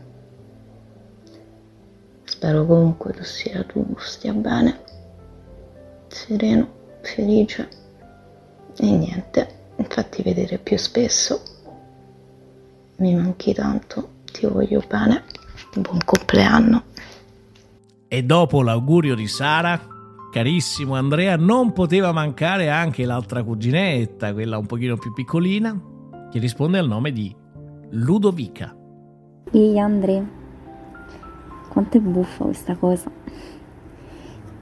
spero 2.24 2.66
comunque 2.66 3.12
tu 3.12 3.22
sia 3.22 3.62
tu 3.64 3.84
stia 3.98 4.32
bene, 4.32 4.80
sereno, 6.08 6.68
felice. 7.02 7.68
E 8.76 8.86
niente, 8.86 9.48
infatti 9.76 10.22
vedere 10.22 10.58
più 10.58 10.76
spesso, 10.78 11.42
mi 13.00 13.14
manchi 13.14 13.54
tanto, 13.54 14.10
ti 14.30 14.46
voglio 14.46 14.82
bene, 14.86 15.24
buon 15.74 15.98
compleanno. 16.04 16.84
E 18.08 18.22
dopo 18.22 18.62
l'augurio 18.62 19.14
di 19.14 19.26
Sara, 19.26 19.80
carissimo 20.30 20.94
Andrea, 20.94 21.36
non 21.36 21.72
poteva 21.72 22.12
mancare 22.12 22.68
anche 22.68 23.06
l'altra 23.06 23.42
cuginetta, 23.42 24.32
quella 24.34 24.58
un 24.58 24.66
pochino 24.66 24.96
più 24.96 25.12
piccolina, 25.14 25.78
che 26.30 26.38
risponde 26.38 26.78
al 26.78 26.88
nome 26.88 27.10
di 27.12 27.34
Ludovica. 27.90 28.76
Ehi 29.50 29.78
Andre, 29.78 30.28
quanto 31.70 31.96
è 31.96 32.00
buffa 32.00 32.44
questa 32.44 32.76
cosa. 32.76 33.10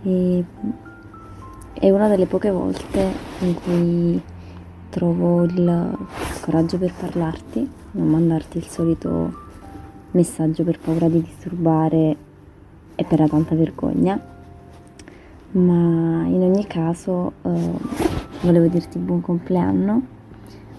E 0.04 0.45
è 1.73 1.90
una 1.90 2.09
delle 2.09 2.26
poche 2.26 2.50
volte 2.50 3.12
in 3.40 3.54
cui 3.54 4.23
trovo 4.90 5.42
il 5.42 5.99
coraggio 6.40 6.78
per 6.78 6.95
parlarti, 6.95 7.71
non 7.99 8.09
mandarti 8.09 8.59
il 8.59 8.67
solito 8.67 9.47
messaggio 10.12 10.64
per 10.64 10.78
paura 10.78 11.09
di 11.09 11.21
disturbare 11.21 12.17
e 12.95 13.05
per 13.05 13.19
la 13.19 13.28
tanta 13.28 13.55
vergogna. 13.55 14.21
Ma 15.50 16.25
in 16.26 16.43
ogni 16.43 16.67
caso 16.67 17.33
eh, 17.43 17.73
volevo 18.43 18.67
dirti 18.67 18.99
buon 18.99 19.21
compleanno 19.21 20.02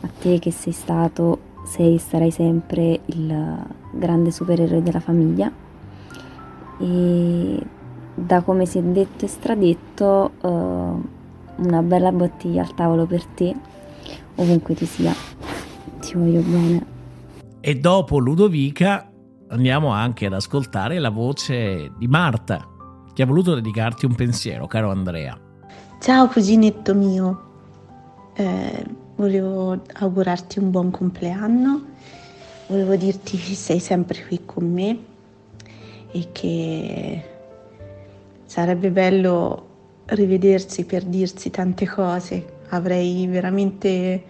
a 0.01 0.09
te 0.19 0.39
che 0.39 0.51
sei 0.51 0.71
stato 0.71 1.47
sei 1.65 1.95
e 1.95 1.99
sarai 1.99 2.31
sempre 2.31 3.01
il 3.05 3.65
grande 3.91 4.31
supereroe 4.31 4.81
della 4.81 4.99
famiglia. 4.99 5.51
E 6.79 7.59
da 8.15 8.41
come 8.41 8.65
si 8.65 8.77
è 8.77 8.81
detto 8.81 9.25
e 9.25 9.27
stradetto 9.27 10.31
uh, 10.41 10.47
una 10.47 11.81
bella 11.81 12.11
bottiglia 12.11 12.61
al 12.61 12.73
tavolo 12.73 13.05
per 13.05 13.25
te 13.25 13.55
ovunque 14.35 14.75
tu 14.75 14.85
sia. 14.85 15.13
Ti 15.99 16.13
voglio 16.15 16.41
bene 16.41 16.97
e 17.69 17.75
dopo 17.75 18.17
Ludovica 18.17 19.11
andiamo 19.49 19.89
anche 19.89 20.25
ad 20.25 20.33
ascoltare 20.33 20.97
la 20.97 21.11
voce 21.11 21.91
di 21.99 22.07
Marta 22.07 22.67
che 23.13 23.21
ha 23.21 23.27
voluto 23.27 23.53
dedicarti 23.53 24.07
un 24.07 24.15
pensiero 24.15 24.65
caro 24.65 24.89
Andrea. 24.89 25.39
Ciao 25.99 26.27
cuginetto 26.29 26.95
mio. 26.95 27.43
Eh, 28.33 28.83
volevo 29.17 29.83
augurarti 29.99 30.57
un 30.57 30.71
buon 30.71 30.89
compleanno, 30.89 31.83
volevo 32.69 32.95
dirti 32.95 33.37
che 33.37 33.53
sei 33.53 33.77
sempre 33.77 34.25
qui 34.25 34.41
con 34.45 34.73
me 34.73 34.99
e 36.09 36.29
che 36.31 37.23
sarebbe 38.45 38.89
bello 38.89 39.67
rivedersi 40.05 40.85
per 40.85 41.03
dirsi 41.03 41.51
tante 41.51 41.85
cose, 41.85 42.61
avrei 42.69 43.27
veramente 43.27 44.23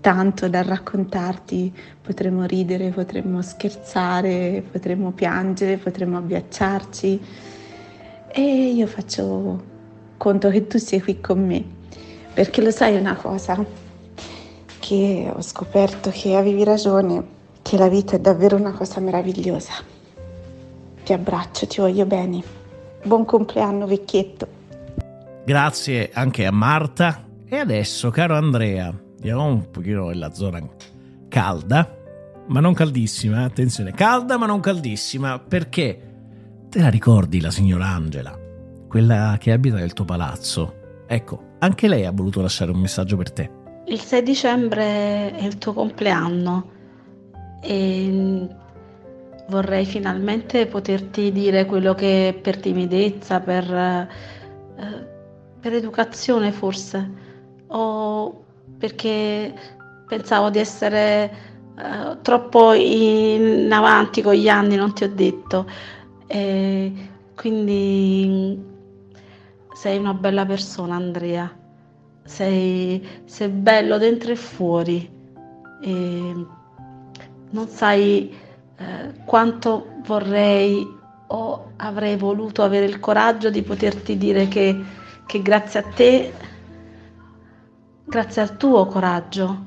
tanto 0.00 0.48
da 0.48 0.62
raccontarti, 0.62 1.72
potremmo 2.00 2.44
ridere, 2.44 2.90
potremmo 2.90 3.42
scherzare, 3.42 4.64
potremmo 4.70 5.12
piangere, 5.12 5.76
potremmo 5.76 6.18
abbracciarci 6.18 7.20
e 8.32 8.72
io 8.72 8.86
faccio 8.86 9.62
conto 10.16 10.50
che 10.50 10.66
tu 10.66 10.78
sei 10.78 11.00
qui 11.00 11.20
con 11.20 11.44
me, 11.44 11.64
perché 12.32 12.62
lo 12.62 12.70
sai 12.70 12.96
una 12.96 13.16
cosa, 13.16 13.64
che 14.78 15.30
ho 15.34 15.42
scoperto 15.42 16.10
che 16.10 16.36
avevi 16.36 16.62
ragione, 16.62 17.24
che 17.62 17.76
la 17.76 17.88
vita 17.88 18.16
è 18.16 18.20
davvero 18.20 18.56
una 18.56 18.72
cosa 18.72 19.00
meravigliosa. 19.00 19.72
Ti 21.04 21.12
abbraccio, 21.12 21.66
ti 21.66 21.80
voglio 21.80 22.06
bene. 22.06 22.42
Buon 23.02 23.24
compleanno 23.24 23.86
vecchietto. 23.86 24.46
Grazie 25.44 26.10
anche 26.12 26.46
a 26.46 26.52
Marta. 26.52 27.24
E 27.48 27.56
adesso, 27.56 28.10
caro 28.10 28.36
Andrea, 28.36 28.94
andiamo 29.20 29.46
un 29.46 29.70
pochino 29.70 30.08
nella 30.08 30.32
zona 30.32 30.66
calda, 31.28 31.96
ma 32.46 32.60
non 32.60 32.72
caldissima, 32.72 33.44
attenzione, 33.44 33.92
calda 33.92 34.38
ma 34.38 34.46
non 34.46 34.60
caldissima, 34.60 35.38
perché 35.38 36.00
te 36.70 36.80
la 36.80 36.88
ricordi 36.88 37.40
la 37.40 37.50
signora 37.50 37.86
Angela, 37.86 38.36
quella 38.88 39.36
che 39.38 39.52
abita 39.52 39.76
nel 39.76 39.92
tuo 39.92 40.06
palazzo? 40.06 41.02
Ecco, 41.06 41.56
anche 41.58 41.86
lei 41.86 42.06
ha 42.06 42.12
voluto 42.12 42.40
lasciare 42.40 42.70
un 42.70 42.80
messaggio 42.80 43.18
per 43.18 43.30
te. 43.30 43.50
Il 43.86 44.00
6 44.00 44.22
dicembre 44.22 45.36
è 45.36 45.44
il 45.44 45.58
tuo 45.58 45.74
compleanno 45.74 46.70
e 47.62 48.48
vorrei 49.48 49.84
finalmente 49.84 50.66
poterti 50.66 51.30
dire 51.30 51.66
quello 51.66 51.94
che 51.94 52.38
per 52.40 52.58
timidezza, 52.58 53.40
per, 53.40 53.70
eh, 53.70 54.08
per 55.60 55.74
educazione 55.74 56.52
forse, 56.52 57.10
o 57.66 58.44
perché 58.78 59.54
pensavo 60.06 60.50
di 60.50 60.58
essere 60.58 61.32
eh, 61.76 62.18
troppo 62.22 62.72
in 62.72 63.70
avanti 63.72 64.22
con 64.22 64.34
gli 64.34 64.48
anni, 64.48 64.76
non 64.76 64.94
ti 64.94 65.04
ho 65.04 65.12
detto. 65.12 65.66
E 66.26 66.92
quindi 67.34 68.62
sei 69.74 69.98
una 69.98 70.14
bella 70.14 70.44
persona, 70.46 70.96
Andrea 70.96 71.58
sei, 72.30 73.04
sei 73.24 73.48
bello 73.48 73.98
dentro 73.98 74.30
e 74.30 74.36
fuori 74.36 75.10
e 75.82 76.46
non 77.50 77.66
sai 77.66 78.32
eh, 78.76 79.12
quanto 79.24 79.94
vorrei 80.04 80.98
o 81.32 81.72
avrei 81.76 82.16
voluto 82.16 82.62
avere 82.62 82.86
il 82.86 83.00
coraggio 83.00 83.50
di 83.50 83.62
poterti 83.62 84.16
dire 84.16 84.46
che, 84.46 84.80
che 85.26 85.42
grazie 85.42 85.80
a 85.80 85.82
te, 85.82 86.32
grazie 88.10 88.42
al 88.42 88.56
tuo 88.56 88.86
coraggio, 88.86 89.66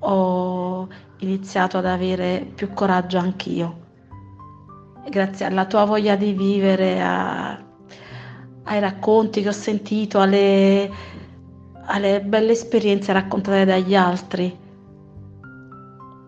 ho 0.00 0.86
iniziato 1.20 1.78
ad 1.78 1.86
avere 1.86 2.46
più 2.54 2.74
coraggio 2.74 3.16
anch'io. 3.16 3.80
Grazie 5.08 5.46
alla 5.46 5.64
tua 5.64 5.86
voglia 5.86 6.14
di 6.14 6.32
vivere, 6.32 7.00
a, 7.02 7.58
ai 8.64 8.80
racconti 8.80 9.40
che 9.40 9.48
ho 9.48 9.52
sentito, 9.52 10.20
alle, 10.20 10.90
alle 11.86 12.20
belle 12.20 12.52
esperienze 12.52 13.14
raccontate 13.14 13.64
dagli 13.64 13.94
altri, 13.94 14.54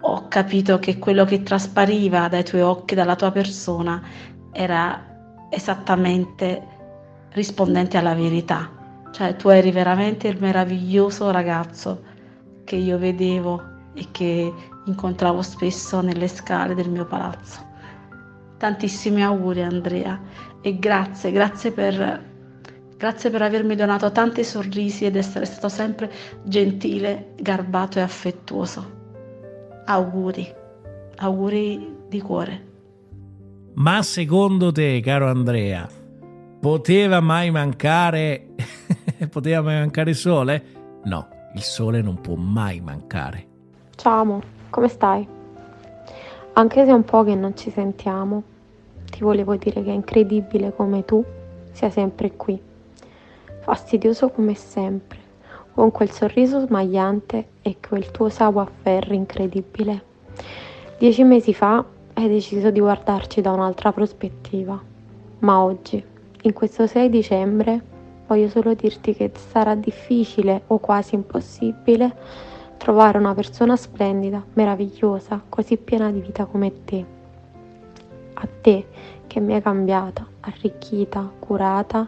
ho 0.01 0.29
capito 0.29 0.79
che 0.79 0.99
quello 0.99 1.27
che 1.27 1.43
traspariva 1.43 2.29
dai 2.29 2.45
tuoi 2.45 2.63
occhi, 2.63 2.95
dalla 2.95 3.15
tua 3.15 3.31
persona, 3.31 4.03
era 4.53 5.47
esattamente 5.51 6.67
rispondente 7.33 7.99
alla 7.99 8.15
verità. 8.15 8.84
Cioè 9.14 9.37
tu 9.37 9.49
eri 9.49 9.71
veramente 9.71 10.26
il 10.26 10.40
meraviglioso 10.40 11.30
ragazzo 11.30 12.02
che 12.64 12.75
io 12.75 12.99
vedevo 12.99 13.62
e 13.94 14.09
che 14.11 14.52
incontravo 14.87 15.40
spesso 15.40 16.00
nelle 16.00 16.26
scale 16.26 16.75
del 16.75 16.90
mio 16.90 17.06
palazzo. 17.06 17.61
Tantissimi 18.59 19.23
auguri 19.23 19.62
Andrea 19.62 20.21
e 20.61 20.78
grazie, 20.80 21.30
grazie 21.30 21.71
per, 21.71 22.25
grazie 22.97 23.30
per 23.30 23.42
avermi 23.42 23.76
donato 23.76 24.11
tanti 24.11 24.42
sorrisi 24.42 25.04
ed 25.04 25.14
essere 25.14 25.44
stato 25.44 25.68
sempre 25.68 26.11
gentile, 26.42 27.35
garbato 27.38 28.00
e 28.00 28.02
affettuoso. 28.02 28.90
Auguri, 29.85 30.52
auguri 31.18 31.99
di 32.09 32.21
cuore. 32.21 32.66
Ma 33.75 34.02
secondo 34.02 34.73
te, 34.73 35.00
caro 35.04 35.28
Andrea, 35.28 35.88
poteva 36.59 37.21
mai 37.21 37.52
mancare... 37.52 38.49
poteva 39.28 39.62
mancare 39.62 40.11
il 40.11 40.16
sole? 40.16 40.62
No, 41.04 41.28
il 41.54 41.62
sole 41.62 42.00
non 42.02 42.21
può 42.21 42.35
mai 42.35 42.81
mancare. 42.81 43.47
Ciao 43.95 44.21
amo, 44.21 44.43
come 44.71 44.88
stai? 44.88 45.26
Anche 46.54 46.85
se 46.85 46.90
è 46.90 46.95
un 46.95 47.04
po' 47.04 47.25
che 47.25 47.35
non 47.35 47.57
ci 47.57 47.71
sentiamo, 47.71 48.43
ti 49.11 49.21
volevo 49.23 49.57
dire 49.57 49.83
che 49.83 49.90
è 49.90 49.95
incredibile 49.95 50.73
come 50.75 51.04
tu 51.04 51.25
sia 51.73 51.90
sempre 51.90 52.33
qui. 52.37 52.61
Fastidioso 53.61 54.31
come 54.31 54.54
sempre, 54.54 55.19
con 55.73 55.90
quel 55.90 56.11
sorriso 56.11 56.61
smagliante 56.61 57.49
e 57.62 57.76
quel 57.87 58.11
tuo 58.11 58.28
savoir-faire 58.28 59.14
incredibile. 59.14 60.02
Dieci 60.99 61.23
mesi 61.25 61.54
fa 61.54 61.85
hai 62.14 62.28
deciso 62.28 62.71
di 62.71 62.81
guardarci 62.81 63.40
da 63.40 63.50
un'altra 63.50 63.93
prospettiva, 63.93 64.81
ma 65.40 65.62
oggi, 65.62 66.02
in 66.43 66.52
questo 66.52 66.87
6 66.87 67.11
dicembre, 67.11 67.83
voglio 68.26 68.49
solo 68.49 68.75
dirti 68.75 69.14
che 69.14 69.31
sarà 69.50 69.75
difficile 69.75 70.62
o 70.69 70.78
quasi 70.78 71.14
impossibile 71.14 72.14
trovare 72.76 73.19
una 73.19 73.35
persona 73.35 73.76
splendida, 73.76 74.43
meravigliosa, 74.54 75.40
così 75.49 75.76
piena 75.76 76.11
di 76.11 76.21
vita 76.21 76.45
come 76.45 76.85
te. 76.85 77.04
A 78.35 78.49
te 78.61 78.87
che 79.26 79.40
mi 79.40 79.54
hai 79.54 79.62
cambiata, 79.62 80.26
arricchita, 80.40 81.31
curata 81.38 82.07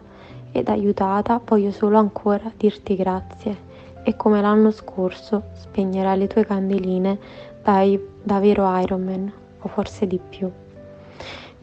ed 0.51 0.67
aiutata, 0.69 1.41
voglio 1.43 1.71
solo 1.71 1.97
ancora 1.97 2.51
dirti 2.55 2.95
grazie 2.95 3.65
e 4.03 4.15
come 4.15 4.39
l'anno 4.39 4.71
scorso 4.71 5.43
spegnerai 5.53 6.17
le 6.17 6.27
tue 6.27 6.45
candeline 6.45 7.17
dai, 7.63 7.99
da 8.23 8.39
vero 8.39 8.65
Ironman 8.79 9.31
o 9.59 9.67
forse 9.67 10.07
di 10.07 10.19
più. 10.29 10.49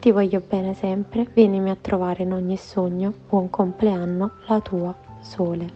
Ti 0.05 0.11
voglio 0.11 0.39
bene 0.47 0.75
sempre, 0.75 1.27
vienimi 1.33 1.71
a 1.71 1.77
trovare 1.81 2.21
in 2.21 2.31
ogni 2.31 2.57
sogno. 2.57 3.11
Buon 3.27 3.49
compleanno, 3.49 4.33
la 4.45 4.61
tua 4.61 4.95
Sole. 5.19 5.67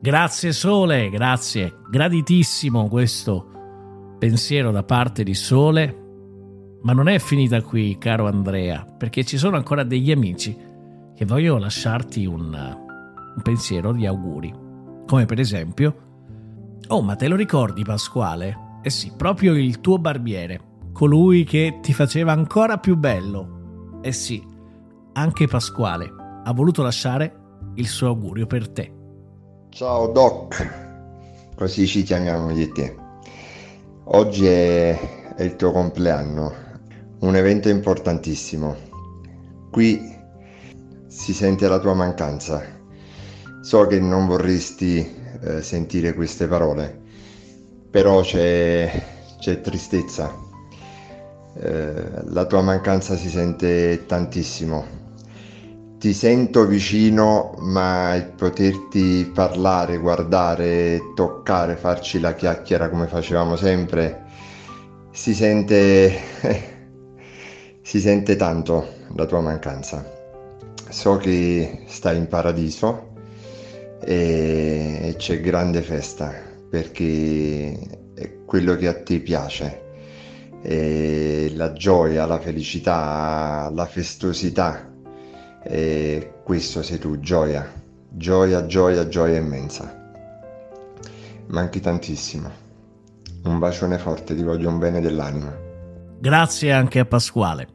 Grazie 0.00 0.50
Sole, 0.50 1.10
grazie. 1.10 1.76
Graditissimo 1.88 2.88
questo 2.88 4.16
pensiero 4.18 4.72
da 4.72 4.82
parte 4.82 5.22
di 5.22 5.32
Sole. 5.32 5.96
Ma 6.82 6.92
non 6.92 7.06
è 7.06 7.20
finita 7.20 7.62
qui, 7.62 7.98
caro 7.98 8.26
Andrea, 8.26 8.84
perché 8.84 9.22
ci 9.22 9.36
sono 9.36 9.54
ancora 9.54 9.84
degli 9.84 10.10
amici 10.10 10.58
che 11.14 11.24
voglio 11.24 11.56
lasciarti 11.56 12.26
un, 12.26 12.52
un 12.52 13.42
pensiero 13.44 13.92
di 13.92 14.06
auguri 14.06 14.52
come 15.06 15.24
per 15.24 15.38
esempio 15.38 15.94
Oh, 16.88 17.00
ma 17.00 17.14
te 17.14 17.28
lo 17.28 17.36
ricordi 17.36 17.84
Pasquale? 17.84 18.80
Eh 18.82 18.90
sì, 18.90 19.12
proprio 19.16 19.54
il 19.54 19.80
tuo 19.80 19.98
barbiere, 19.98 20.60
colui 20.94 21.44
che 21.44 21.80
ti 21.82 21.92
faceva 21.92 22.32
ancora 22.32 22.78
più 22.78 22.96
bello. 22.96 23.98
Eh 24.00 24.12
sì, 24.12 24.42
anche 25.12 25.46
Pasquale 25.46 26.10
ha 26.44 26.52
voluto 26.54 26.82
lasciare 26.82 27.34
il 27.74 27.86
suo 27.86 28.06
augurio 28.08 28.46
per 28.46 28.70
te. 28.70 28.92
Ciao 29.68 30.06
Doc, 30.08 31.52
così 31.54 31.86
ci 31.86 32.02
chiamiamo 32.02 32.50
di 32.54 32.72
te. 32.72 32.96
Oggi 34.04 34.46
è, 34.46 35.34
è 35.36 35.42
il 35.42 35.56
tuo 35.56 35.72
compleanno, 35.72 36.52
un 37.20 37.36
evento 37.36 37.68
importantissimo. 37.68 38.74
Qui 39.70 40.00
si 41.08 41.34
sente 41.34 41.68
la 41.68 41.78
tua 41.78 41.92
mancanza 41.92 42.74
So 43.64 43.86
che 43.86 43.98
non 43.98 44.26
vorresti 44.26 45.10
eh, 45.40 45.62
sentire 45.62 46.12
queste 46.12 46.46
parole, 46.46 47.00
però 47.90 48.20
c'è, 48.20 49.02
c'è 49.38 49.62
tristezza. 49.62 50.43
Eh, 51.56 52.22
la 52.24 52.46
tua 52.46 52.62
mancanza 52.62 53.16
si 53.16 53.28
sente 53.28 54.04
tantissimo. 54.06 55.02
Ti 55.98 56.12
sento 56.12 56.66
vicino, 56.66 57.54
ma 57.58 58.14
il 58.14 58.26
poterti 58.26 59.30
parlare, 59.32 59.98
guardare, 59.98 61.00
toccare, 61.14 61.76
farci 61.76 62.20
la 62.20 62.34
chiacchiera 62.34 62.90
come 62.90 63.06
facevamo 63.06 63.56
sempre, 63.56 64.24
si 65.12 65.32
sente, 65.32 66.12
si 67.80 68.00
sente 68.00 68.36
tanto 68.36 68.86
la 69.14 69.24
tua 69.24 69.40
mancanza. 69.40 70.04
So 70.90 71.16
che 71.16 71.84
stai 71.86 72.18
in 72.18 72.28
paradiso 72.28 73.12
e 74.04 75.14
c'è 75.16 75.40
grande 75.40 75.80
festa 75.80 76.32
perché 76.68 77.72
è 78.14 78.44
quello 78.44 78.76
che 78.76 78.88
a 78.88 79.02
te 79.02 79.20
piace. 79.20 79.83
E 80.66 81.52
la 81.54 81.72
gioia, 81.74 82.24
la 82.24 82.40
felicità, 82.40 83.70
la 83.72 83.84
festosità. 83.84 84.90
E 85.62 86.32
questo 86.42 86.82
sei 86.82 86.98
tu, 86.98 87.20
gioia, 87.20 87.70
gioia, 88.08 88.64
gioia, 88.66 89.06
gioia 89.06 89.38
immensa. 89.38 90.02
Manchi 91.48 91.80
tantissimo. 91.80 92.50
Un 93.44 93.58
bacione 93.58 93.98
forte, 93.98 94.34
ti 94.34 94.42
voglio 94.42 94.70
un 94.70 94.78
bene 94.78 95.00
dell'anima. 95.00 95.54
Grazie 96.18 96.72
anche 96.72 96.98
a 96.98 97.04
Pasquale. 97.04 97.68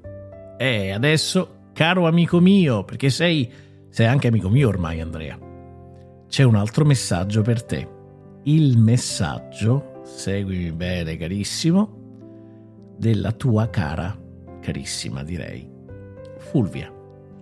E 0.57 0.91
adesso, 0.91 1.67
caro 1.73 2.07
amico 2.07 2.39
mio, 2.39 2.83
perché 2.83 3.11
sei, 3.11 3.51
sei 3.89 4.07
anche 4.07 4.27
amico 4.27 4.49
mio 4.49 4.67
ormai, 4.67 4.99
Andrea 4.99 5.47
c'è 6.29 6.43
un 6.43 6.55
altro 6.55 6.85
messaggio 6.85 7.41
per 7.41 7.63
te. 7.63 7.87
Il 8.43 8.77
messaggio, 8.77 10.01
seguimi 10.03 10.71
bene 10.71 11.17
carissimo, 11.17 11.98
della 12.99 13.31
tua 13.31 13.69
cara, 13.69 14.13
carissima 14.59 15.23
direi, 15.23 15.65
Fulvia. 16.37 16.91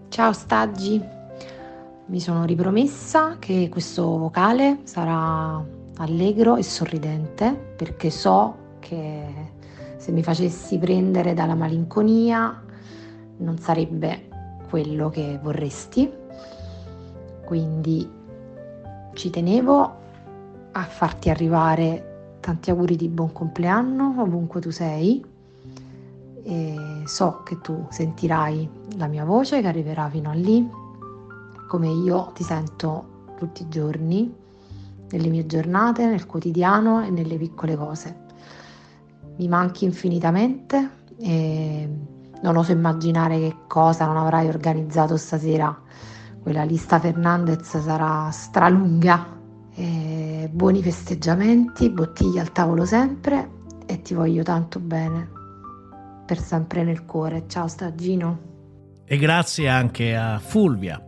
Ciao 0.08 0.32
Staggi, 0.32 1.04
mi 2.06 2.20
sono 2.20 2.46
ripromessa 2.46 3.38
che 3.39 3.67
questo 3.67 4.20
vocale 4.20 4.82
sarà 4.84 5.60
allegro 5.98 6.58
e 6.58 6.63
sorridente 6.63 7.52
perché 7.76 8.12
so 8.12 8.76
che 8.78 9.24
se 9.98 10.12
mi 10.12 10.22
facessi 10.22 10.78
prendere 10.78 11.34
dalla 11.34 11.56
malinconia 11.56 12.63
non 13.38 13.58
sarebbe 13.58 14.28
quello 14.70 15.10
che 15.10 15.39
vorresti. 15.41 16.08
Quindi 17.43 18.08
ci 19.13 19.30
tenevo 19.32 19.96
a 20.72 20.84
farti 20.84 21.32
arrivare 21.32 22.38
tanti 22.41 22.70
auguri 22.70 22.96
di 22.96 23.10
buon 23.10 23.32
compleanno 23.32 24.13
ovunque 24.20 24.62
tu 24.62 24.70
sei 24.70 25.36
e 26.48 27.04
so 27.04 27.42
che 27.44 27.60
tu 27.60 27.86
sentirai 27.90 28.70
la 28.96 29.08
mia 29.08 29.26
voce 29.26 29.60
che 29.60 29.68
arriverà 29.68 30.08
fino 30.08 30.30
a 30.30 30.34
lì 30.34 30.66
come 31.68 31.90
io 31.90 32.32
ti 32.34 32.44
sento 32.44 33.34
tutti 33.38 33.64
i 33.64 33.68
giorni 33.68 34.34
nelle 35.10 35.28
mie 35.28 35.46
giornate, 35.46 36.06
nel 36.06 36.26
quotidiano 36.26 37.04
e 37.04 37.10
nelle 37.10 37.36
piccole 37.36 37.76
cose. 37.76 38.26
Mi 39.36 39.50
manchi 39.50 39.84
infinitamente 39.84 40.90
e 41.18 41.90
non 42.42 42.56
oso 42.56 42.72
immaginare 42.72 43.40
che 43.40 43.56
cosa 43.68 44.06
non 44.06 44.16
avrai 44.16 44.48
organizzato 44.48 45.18
stasera 45.18 45.78
quella 46.42 46.64
lista 46.64 46.98
Fernandez 46.98 47.78
sarà 47.78 48.30
stralunga. 48.32 49.36
E 49.76 50.50
buoni 50.50 50.82
festeggiamenti, 50.82 51.90
bottiglie 51.90 52.40
al 52.40 52.54
tavolo 52.54 52.86
sempre 52.86 53.50
e 53.86 54.02
ti 54.02 54.14
voglio 54.14 54.44
tanto 54.44 54.80
bene. 54.80 55.37
Per 56.28 56.40
sempre 56.40 56.84
nel 56.84 57.06
cuore. 57.06 57.46
Ciao 57.48 57.68
Stagino. 57.68 58.56
E 59.06 59.18
grazie 59.18 59.70
anche 59.70 60.16
a 60.16 60.38
Fulvia. 60.38 61.02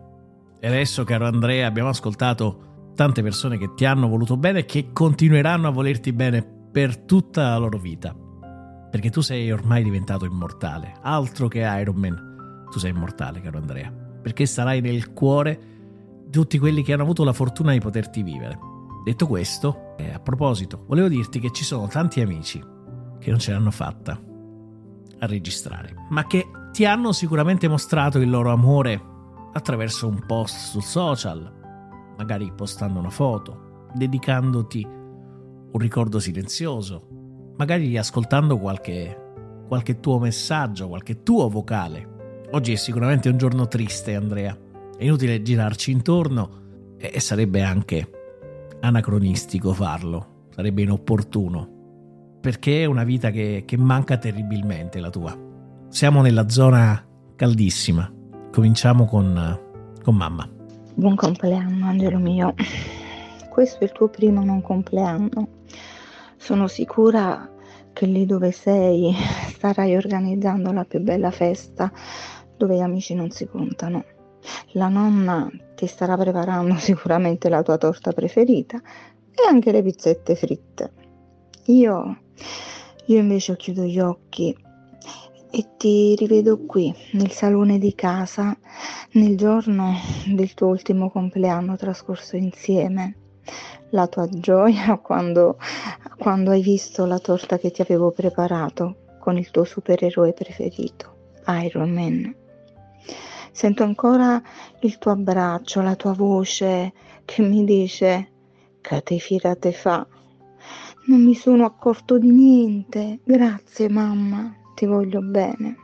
E 0.58 0.68
adesso, 0.68 1.04
caro 1.04 1.28
Andrea, 1.28 1.68
abbiamo 1.68 1.90
ascoltato 1.90 2.92
tante 2.96 3.22
persone 3.22 3.58
che 3.58 3.74
ti 3.76 3.84
hanno 3.84 4.08
voluto 4.08 4.38
bene 4.38 4.60
e 4.60 4.66
che 4.66 4.92
continueranno 4.94 5.68
a 5.68 5.72
volerti 5.72 6.14
bene 6.14 6.42
per 6.72 6.98
tutta 6.98 7.50
la 7.50 7.58
loro 7.58 7.78
vita. 7.78 8.16
Perché 8.90 9.10
tu 9.10 9.20
sei 9.20 9.52
ormai 9.52 9.84
diventato 9.84 10.24
immortale. 10.26 10.96
Altro 11.02 11.50
che 11.50 11.60
Iron 11.60 11.98
Man. 11.98 12.68
Tu 12.72 12.80
sei 12.80 12.92
immortale, 12.92 13.42
caro 13.42 13.58
Andrea. 13.58 13.92
Perché 13.92 14.46
sarai 14.46 14.80
nel 14.80 15.12
cuore 15.12 15.60
di 16.24 16.32
tutti 16.32 16.58
quelli 16.58 16.82
che 16.82 16.94
hanno 16.94 17.04
avuto 17.04 17.26
la 17.26 17.34
fortuna 17.34 17.74
di 17.74 17.80
poterti 17.80 18.24
vivere. 18.24 18.58
Detto 19.04 19.28
questo, 19.28 19.96
eh, 19.98 20.14
a 20.14 20.20
proposito, 20.20 20.86
volevo 20.88 21.10
dirti 21.10 21.40
che 21.40 21.52
ci 21.52 21.66
sono 21.66 21.88
tanti 21.88 22.22
amici 22.22 22.64
che 23.20 23.30
non 23.30 23.40
ce 23.40 23.52
l'hanno 23.52 23.72
fatta 23.72 24.28
a 25.20 25.26
registrare, 25.26 25.94
ma 26.10 26.26
che 26.26 26.48
ti 26.72 26.86
hanno 26.86 27.12
sicuramente 27.12 27.68
mostrato 27.68 28.20
il 28.20 28.30
loro 28.30 28.52
amore 28.52 29.02
attraverso 29.54 30.08
un 30.08 30.26
post 30.26 30.56
sul 30.70 30.84
social, 30.84 32.14
magari 32.18 32.52
postando 32.54 33.00
una 33.00 33.10
foto, 33.10 33.88
dedicandoti 33.94 34.88
un 35.72 35.80
ricordo 35.80 36.20
silenzioso, 36.20 37.54
magari 37.58 37.98
ascoltando 37.98 38.58
qualche, 38.58 39.64
qualche 39.68 40.00
tuo 40.00 40.20
messaggio, 40.20 40.88
qualche 40.88 41.24
tuo 41.24 41.50
vocale. 41.50 42.48
Oggi 42.52 42.74
è 42.74 42.76
sicuramente 42.76 43.30
un 43.30 43.38
giorno 43.38 43.68
triste, 43.68 44.16
Andrea. 44.16 44.58
È 44.98 45.04
inutile 45.04 45.42
girarci 45.42 45.92
intorno 45.92 46.96
e 46.98 47.20
sarebbe 47.20 47.62
anche 47.62 48.10
anacronistico 48.82 49.74
farlo, 49.74 50.48
sarebbe 50.50 50.82
inopportuno 50.82 51.78
perché 52.40 52.84
è 52.84 52.86
una 52.86 53.04
vita 53.04 53.32
che, 53.32 53.64
che 53.66 53.78
manca 53.78 54.18
terribilmente 54.18 55.00
la 55.00 55.10
tua. 55.10 55.38
Siamo 55.90 56.22
nella 56.22 56.50
zona 56.50 57.06
caldissima. 57.36 58.12
Cominciamo 58.52 59.06
con, 59.06 59.60
con 60.04 60.16
mamma. 60.16 60.48
Buon 60.94 61.16
compleanno, 61.16 61.86
Angelo 61.86 62.18
mio. 62.20 62.54
Questo 63.50 63.80
è 63.80 63.84
il 63.84 63.92
tuo 63.92 64.08
primo 64.10 64.44
non 64.44 64.62
compleanno. 64.62 65.48
Sono 66.38 66.68
sicura 66.68 67.50
che 67.94 68.06
lì 68.06 68.26
dove 68.26 68.52
sei 68.52 69.14
starai 69.50 69.96
organizzando 69.96 70.72
la 70.72 70.86
più 70.86 71.02
bella 71.02 71.32
festa 71.32 71.92
dove 72.56 72.76
gli 72.76 72.82
amici 72.82 73.14
non 73.16 73.30
si 73.32 73.46
contano. 73.48 74.06
La 74.74 74.88
nonna 74.88 75.50
ti 75.76 75.88
starà 75.88 76.16
preparando 76.16 76.76
sicuramente 76.76 77.50
la 77.50 77.62
tua 77.64 77.78
torta 77.78 78.12
preferita 78.12 78.78
e 78.78 79.48
anche 79.50 79.72
le 79.72 79.82
pizzette 79.82 80.36
fritte. 80.36 80.92
Io 81.70 82.18
io 83.06 83.18
invece 83.18 83.56
chiudo 83.58 83.84
gli 83.84 84.00
occhi 84.00 84.56
e 85.52 85.66
ti 85.78 86.16
rivedo 86.16 86.60
qui, 86.66 86.94
nel 87.14 87.32
salone 87.32 87.80
di 87.80 87.96
casa, 87.96 88.56
nel 89.14 89.36
giorno 89.36 89.96
del 90.28 90.54
tuo 90.54 90.68
ultimo 90.68 91.10
compleanno 91.10 91.76
trascorso 91.76 92.36
insieme. 92.36 93.16
La 93.92 94.08
tua 94.08 94.28
gioia 94.30 94.98
quando, 95.02 95.58
quando 96.18 96.52
hai 96.52 96.62
visto 96.62 97.06
la 97.06 97.18
torta 97.18 97.58
che 97.58 97.72
ti 97.72 97.82
avevo 97.82 98.12
preparato 98.12 99.18
con 99.20 99.38
il 99.38 99.50
tuo 99.50 99.64
supereroe 99.64 100.34
preferito, 100.34 101.16
Iron 101.64 101.92
Man. 101.92 102.36
Sento 103.52 103.84
ancora 103.84 104.42
il 104.82 104.98
tuo 105.00 105.12
abbraccio, 105.12 105.82
la 105.82 105.96
tua 105.96 106.14
voce 106.14 106.94
che 107.26 107.42
mi 107.42 107.64
dice 107.64 108.32
che 108.82 109.02
te 109.04 109.72
fa 109.72 110.08
non 111.10 111.24
mi 111.24 111.34
sono 111.34 111.66
accorto 111.66 112.20
di 112.20 112.30
niente. 112.30 113.20
Grazie 113.24 113.90
mamma, 113.90 114.56
ti 114.76 114.86
voglio 114.86 115.22
bene. 115.22 115.78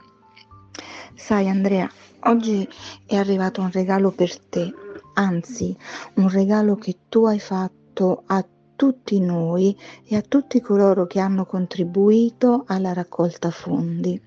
Sai 1.15 1.49
Andrea, 1.49 1.89
oggi 2.21 2.67
è 3.05 3.15
arrivato 3.15 3.61
un 3.61 3.71
regalo 3.71 4.11
per 4.11 4.38
te, 4.39 4.71
anzi 5.15 5.75
un 6.15 6.29
regalo 6.29 6.75
che 6.75 6.97
tu 7.09 7.25
hai 7.25 7.39
fatto 7.39 8.23
a 8.27 8.45
tutti 8.75 9.19
noi 9.19 9.75
e 10.05 10.15
a 10.15 10.21
tutti 10.21 10.61
coloro 10.61 11.07
che 11.07 11.19
hanno 11.19 11.45
contribuito 11.45 12.63
alla 12.67 12.93
raccolta 12.93 13.49
fondi. 13.49 14.21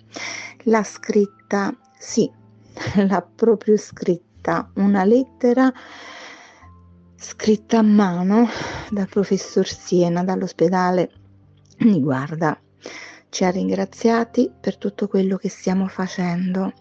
L'ha 0.65 0.83
scritta, 0.83 1.77
sì, 1.97 2.29
l'ha 3.07 3.23
proprio 3.23 3.77
scritta, 3.77 4.69
una 4.75 5.05
lettera 5.05 5.73
scritta 7.21 7.79
a 7.79 7.83
mano 7.83 8.49
dal 8.91 9.09
professor 9.09 9.67
Siena 9.67 10.23
dall'ospedale 10.23 11.11
Niguarda. 11.79 12.57
Ci 13.29 13.45
ha 13.45 13.51
ringraziati 13.51 14.51
per 14.59 14.77
tutto 14.77 15.09
quello 15.09 15.37
che 15.37 15.49
stiamo 15.49 15.89
facendo 15.89 16.73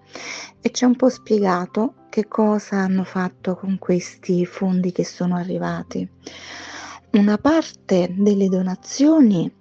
e 0.61 0.71
ci 0.71 0.83
ha 0.83 0.87
un 0.87 0.95
po' 0.95 1.09
spiegato 1.09 2.05
che 2.09 2.27
cosa 2.27 2.77
hanno 2.77 3.03
fatto 3.03 3.55
con 3.55 3.79
questi 3.79 4.45
fondi 4.45 4.91
che 4.91 5.03
sono 5.03 5.35
arrivati. 5.35 6.07
Una 7.13 7.37
parte 7.39 8.13
delle 8.15 8.47
donazioni 8.47 9.51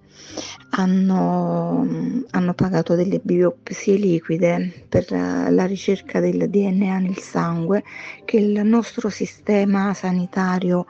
hanno, 0.70 1.86
hanno, 2.30 2.54
pagato 2.54 2.94
delle 2.94 3.20
biopsie 3.22 3.96
liquide 3.96 4.84
per 4.88 5.10
la 5.10 5.64
ricerca 5.64 6.20
del 6.20 6.48
DNA 6.48 6.98
nel 6.98 7.18
sangue 7.18 7.82
che 8.24 8.36
il 8.38 8.64
nostro 8.64 9.08
sistema 9.08 9.94
sanitario 9.94 10.86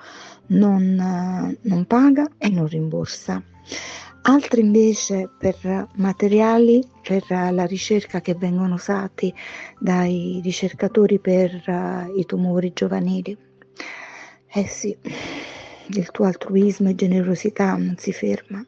non, 0.48 1.56
non 1.60 1.84
paga 1.86 2.28
e 2.38 2.48
non 2.48 2.66
rimborsa. 2.66 3.42
Altri 4.28 4.60
invece 4.60 5.30
per 5.38 5.88
materiali 5.94 6.84
per 7.00 7.22
la 7.28 7.64
ricerca 7.64 8.20
che 8.20 8.34
vengono 8.34 8.74
usati 8.74 9.32
dai 9.78 10.40
ricercatori 10.42 11.20
per 11.20 11.62
uh, 11.64 12.18
i 12.18 12.26
tumori 12.26 12.72
giovanili. 12.74 13.38
Eh 14.52 14.66
sì, 14.66 14.96
il 15.90 16.10
tuo 16.10 16.24
altruismo 16.24 16.88
e 16.88 16.96
generosità 16.96 17.76
non 17.76 17.94
si 17.98 18.12
ferma 18.12 18.66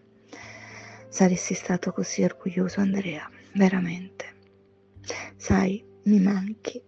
saresti 1.09 1.55
stato 1.55 1.93
così 1.93 2.23
orgoglioso 2.23 2.81
Andrea, 2.81 3.29
veramente. 3.55 4.27
Sai, 5.37 5.85
mi 6.05 6.21
manchi, 6.21 6.81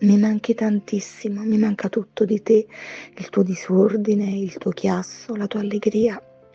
mi 0.00 0.18
manchi 0.18 0.54
tantissimo, 0.54 1.42
mi 1.42 1.58
manca 1.58 1.88
tutto 1.88 2.24
di 2.24 2.42
te, 2.42 2.66
il 3.16 3.28
tuo 3.28 3.42
disordine, 3.42 4.30
il 4.30 4.56
tuo 4.58 4.70
chiasso, 4.70 5.34
la 5.34 5.46
tua 5.46 5.60
allegria. 5.60 6.20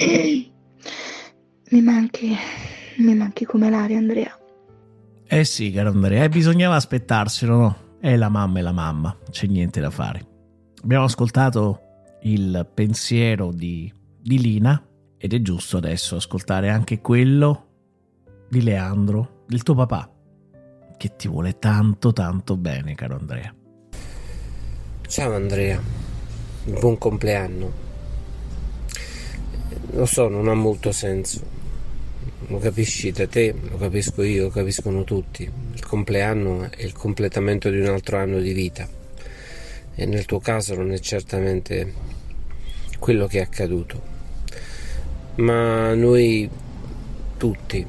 mi 1.70 1.82
manchi, 1.82 2.36
mi 2.98 3.16
manchi 3.16 3.46
come 3.46 3.70
l'aria 3.70 3.98
Andrea. 3.98 4.38
Eh 5.26 5.46
sì, 5.46 5.72
caro 5.72 5.90
Andrea, 5.90 6.24
eh, 6.24 6.30
bisognava 6.30 6.76
aspettarselo, 6.76 7.56
no? 7.56 7.78
È 8.00 8.16
la 8.16 8.30
mamma 8.30 8.60
e 8.60 8.62
la 8.62 8.74
mamma, 8.74 9.18
c'è 9.30 9.48
niente 9.48 9.80
da 9.80 9.90
fare. 9.90 10.28
Abbiamo 10.84 11.06
ascoltato 11.06 11.80
il 12.24 12.70
pensiero 12.74 13.52
di, 13.52 13.92
di 14.20 14.40
Lina 14.40 14.82
ed 15.24 15.32
è 15.32 15.42
giusto 15.42 15.78
adesso 15.78 16.18
ascoltare 16.18 16.68
anche 16.68 17.00
quello 17.00 17.68
di 18.50 18.62
Leandro, 18.62 19.46
del 19.48 19.64
tuo 19.64 19.74
papà, 19.74 20.12
che 20.98 21.16
ti 21.16 21.30
vuole 21.30 21.60
tanto 21.60 22.12
tanto 22.12 22.58
bene, 22.58 22.94
caro 22.94 23.16
Andrea. 23.16 23.56
Ciao 25.08 25.34
Andrea, 25.34 25.82
buon 26.66 26.98
compleanno. 26.98 27.72
Lo 29.92 30.06
so, 30.06 30.28
non 30.28 30.50
ha 30.50 30.54
molto 30.56 30.92
senso. 30.92 31.42
Lo 32.48 32.58
capisci 32.58 33.14
da 33.14 33.26
te, 33.26 33.56
lo 33.58 33.78
capisco 33.78 34.24
io, 34.24 34.44
lo 34.44 34.50
capiscono 34.50 35.06
tutti. 35.06 35.50
Il 35.74 35.86
compleanno 35.86 36.70
è 36.70 36.84
il 36.84 36.92
completamento 36.92 37.70
di 37.70 37.80
un 37.80 37.88
altro 37.88 38.18
anno 38.18 38.42
di 38.42 38.52
vita. 38.52 38.86
E 39.96 40.06
nel 40.06 40.26
tuo 40.26 40.42
caso 40.42 40.76
non 40.76 40.92
è 40.92 41.00
certamente 41.00 41.94
quello 43.00 43.26
che 43.26 43.40
è 43.40 43.42
accaduto 43.44 44.13
ma 45.36 45.94
noi 45.94 46.50
tutti, 47.38 47.86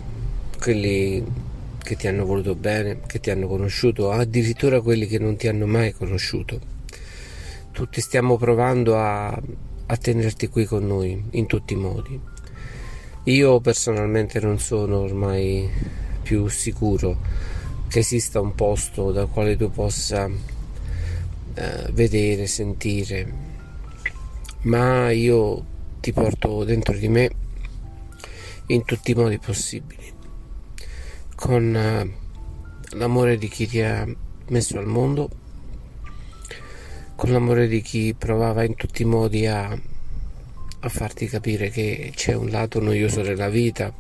quelli 0.59 1.25
che 1.83 1.97
ti 1.97 2.07
hanno 2.07 2.25
voluto 2.25 2.55
bene, 2.55 3.01
che 3.07 3.21
ti 3.21 3.31
hanno 3.31 3.47
conosciuto, 3.47 4.11
addirittura 4.11 4.81
quelli 4.81 5.07
che 5.07 5.19
non 5.19 5.37
ti 5.37 5.49
hanno 5.49 5.67
mai 5.67 5.93
conosciuto, 5.93 6.59
tutti 7.71 8.01
stiamo 8.01 8.37
provando 8.37 8.97
a, 8.97 9.29
a 9.29 9.97
tenerti 9.97 10.49
qui 10.49 10.65
con 10.65 10.87
noi 10.87 11.23
in 11.33 11.47
tutti 11.47 11.75
i 11.75 11.77
modi. 11.77 12.19
Io 13.25 13.61
personalmente 13.61 14.41
non 14.41 14.59
sono 14.59 14.99
ormai 14.99 15.69
più 16.23 16.49
sicuro 16.49 17.19
che 17.89 17.99
esista 17.99 18.41
un 18.41 18.55
posto 18.55 19.13
dal 19.13 19.29
quale 19.31 19.57
tu 19.57 19.71
possa 19.71 20.29
eh, 21.55 21.91
vedere, 21.93 22.47
sentire, 22.47 23.33
ma 24.63 25.11
io 25.11 25.73
ti 26.05 26.13
porto 26.13 26.65
dentro 26.65 26.93
di 26.99 27.09
me 27.09 27.31
in 28.67 28.85
tutti 28.85 29.13
i 29.13 29.15
modi 29.15 29.39
possibili, 29.39 30.13
con 31.35 31.75
eh, 31.75 32.15
l'amore 32.97 33.39
di 33.39 33.49
chi 33.49 33.67
ti 33.67 33.81
ha 33.81 34.07
messo 34.49 34.79
al 34.79 34.85
mondo, 34.85 35.31
con 37.17 37.33
l'amore 37.33 37.69
di 37.69 37.81
chi 37.81 38.13
provava 38.13 38.65
in 38.65 38.75
tutti 38.75 39.01
i 39.01 39.07
modi 39.07 39.47
a, 39.47 39.67
a 39.71 40.89
farti 40.91 41.25
capire 41.27 41.71
che 41.71 42.13
c'è 42.15 42.35
un 42.35 42.51
lato 42.51 42.83
noioso 42.83 43.23
della 43.23 43.49
vita, 43.49 43.91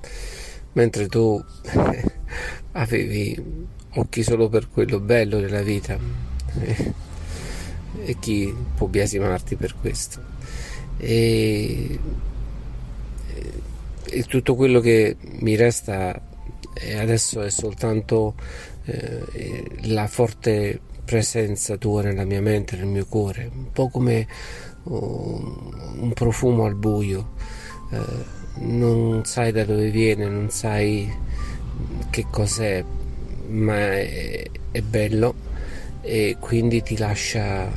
mentre 0.72 1.08
tu 1.08 1.42
avevi 2.72 3.66
occhi 3.94 4.22
solo 4.22 4.50
per 4.50 4.68
quello 4.68 5.00
bello 5.00 5.40
della 5.40 5.62
vita. 5.62 5.98
E 8.06 8.18
chi 8.18 8.52
può 8.74 8.88
biasimarti 8.88 9.54
per 9.54 9.76
questo 9.80 10.34
e, 10.98 11.98
e 14.04 14.22
tutto 14.24 14.54
quello 14.54 14.80
che 14.80 15.16
mi 15.20 15.56
resta 15.56 16.20
adesso 16.98 17.40
è 17.42 17.50
soltanto 17.50 18.34
eh, 18.84 19.64
la 19.82 20.06
forte 20.06 20.80
presenza 21.04 21.76
tua 21.76 22.02
nella 22.02 22.24
mia 22.24 22.40
mente, 22.40 22.76
nel 22.76 22.86
mio 22.86 23.06
cuore, 23.06 23.50
un 23.54 23.70
po' 23.70 23.88
come 23.88 24.26
uh, 24.84 24.92
un 26.00 26.12
profumo 26.14 26.64
al 26.64 26.74
buio, 26.74 27.32
eh, 27.90 28.02
non 28.60 29.24
sai 29.24 29.52
da 29.52 29.64
dove 29.64 29.90
viene, 29.90 30.26
non 30.26 30.48
sai 30.50 31.12
che 32.10 32.26
cos'è, 32.30 32.82
ma 33.48 33.76
è, 33.76 34.44
è 34.70 34.80
bello 34.80 35.34
e 36.00 36.36
quindi 36.40 36.82
ti 36.82 36.96
lascia 36.96 37.70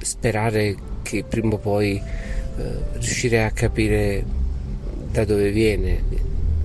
sperare 0.00 0.76
che 1.10 1.24
prima 1.24 1.54
o 1.54 1.58
poi 1.58 1.96
eh, 1.96 2.72
riuscirai 2.92 3.44
a 3.44 3.50
capire 3.50 4.24
da 5.10 5.24
dove 5.24 5.50
viene, 5.50 6.02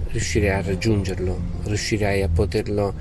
riuscirai 0.10 0.50
a 0.50 0.62
raggiungerlo, 0.62 1.40
riuscirai 1.64 2.22
a 2.22 2.30
poterlo, 2.30 2.94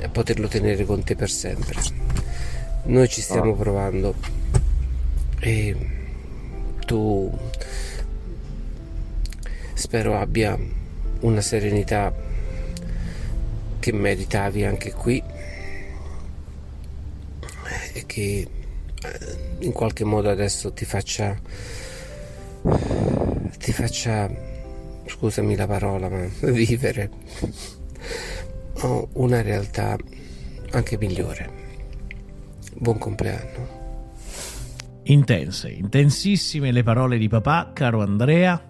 a 0.00 0.08
poterlo 0.08 0.46
tenere 0.46 0.84
con 0.84 1.02
te 1.02 1.16
per 1.16 1.28
sempre. 1.28 1.80
Noi 2.84 3.08
ci 3.08 3.20
stiamo 3.20 3.50
ah. 3.50 3.56
provando 3.56 4.14
e 5.40 5.76
tu 6.86 7.36
spero 9.74 10.18
abbia 10.18 10.56
una 11.20 11.40
serenità 11.40 12.14
che 13.80 13.92
meritavi 13.92 14.64
anche 14.64 14.92
qui 14.92 15.20
e 17.92 18.06
che 18.06 18.46
eh, 19.02 19.37
in 19.60 19.72
qualche 19.72 20.04
modo 20.04 20.30
adesso 20.30 20.72
ti 20.72 20.84
faccia 20.84 21.36
ti 23.58 23.72
faccia 23.72 24.30
scusami 25.06 25.56
la 25.56 25.66
parola 25.66 26.08
ma 26.08 26.26
vivere 26.50 27.10
una 29.14 29.42
realtà 29.42 29.96
anche 30.70 30.98
migliore. 30.98 31.50
Buon 32.76 32.98
compleanno. 32.98 33.76
Intense 35.04 35.70
intensissime 35.70 36.70
le 36.70 36.82
parole 36.82 37.18
di 37.18 37.28
papà 37.28 37.70
caro 37.72 38.02
Andrea. 38.02 38.62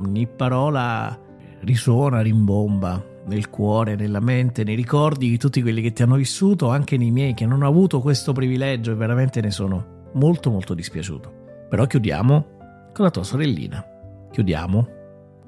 Ogni 0.00 0.26
parola 0.28 1.18
risuona 1.60 2.20
rimbomba 2.20 3.04
nel 3.26 3.50
cuore, 3.50 3.96
nella 3.96 4.20
mente, 4.20 4.64
nei 4.64 4.76
ricordi 4.76 5.28
di 5.28 5.38
tutti 5.38 5.60
quelli 5.60 5.82
che 5.82 5.92
ti 5.92 6.02
hanno 6.02 6.16
vissuto, 6.16 6.68
anche 6.68 6.96
nei 6.96 7.10
miei 7.10 7.34
che 7.34 7.44
non 7.44 7.56
hanno 7.56 7.68
avuto 7.68 8.00
questo 8.00 8.32
privilegio 8.32 8.92
e 8.92 8.94
veramente 8.94 9.40
ne 9.40 9.50
sono 9.50 9.96
molto 10.12 10.50
molto 10.50 10.74
dispiaciuto. 10.74 11.66
Però 11.68 11.86
chiudiamo 11.86 12.90
con 12.92 13.04
la 13.04 13.10
tua 13.10 13.24
sorellina. 13.24 13.84
Chiudiamo 14.30 14.88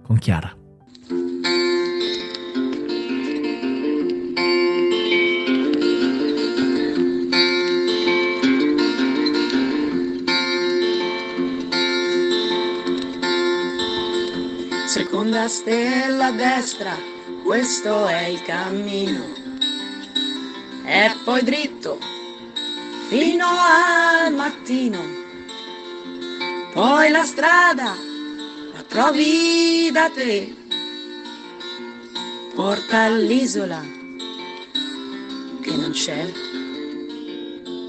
con 0.03 0.19
Chiara. 0.19 0.55
Seconda 14.87 15.49
stella 15.49 16.27
a 16.27 16.33
destra 16.33 17.11
questo 17.45 18.07
è 18.07 18.27
il 18.27 18.43
cammino. 18.43 19.25
E 20.85 21.11
poi 21.25 21.43
dritto 21.43 21.99
fino 23.11 23.45
al 23.45 24.33
mattino. 24.33 25.01
Poi 26.73 27.11
la 27.11 27.25
strada 27.25 27.97
la 28.73 28.83
trovi 28.87 29.91
da 29.93 30.09
te. 30.15 30.55
Porta 32.55 33.01
all'isola 33.01 33.81
che 35.61 35.71
non 35.73 35.91
c'è. 35.91 36.33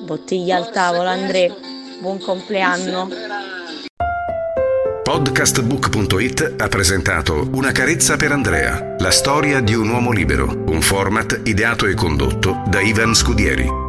Bottiglia 0.05 0.57
al 0.57 0.71
tavolo, 0.71 1.09
Andrea. 1.09 1.55
Buon 1.99 2.19
compleanno. 2.19 3.07
Podcastbook.it 5.03 6.55
ha 6.57 6.67
presentato 6.67 7.47
Una 7.51 7.71
carezza 7.71 8.15
per 8.15 8.31
Andrea, 8.31 8.95
la 8.97 9.11
storia 9.11 9.59
di 9.59 9.75
un 9.75 9.89
uomo 9.89 10.11
libero, 10.11 10.63
un 10.67 10.81
format 10.81 11.41
ideato 11.43 11.85
e 11.85 11.93
condotto 11.93 12.63
da 12.65 12.81
Ivan 12.81 13.13
Scudieri. 13.13 13.80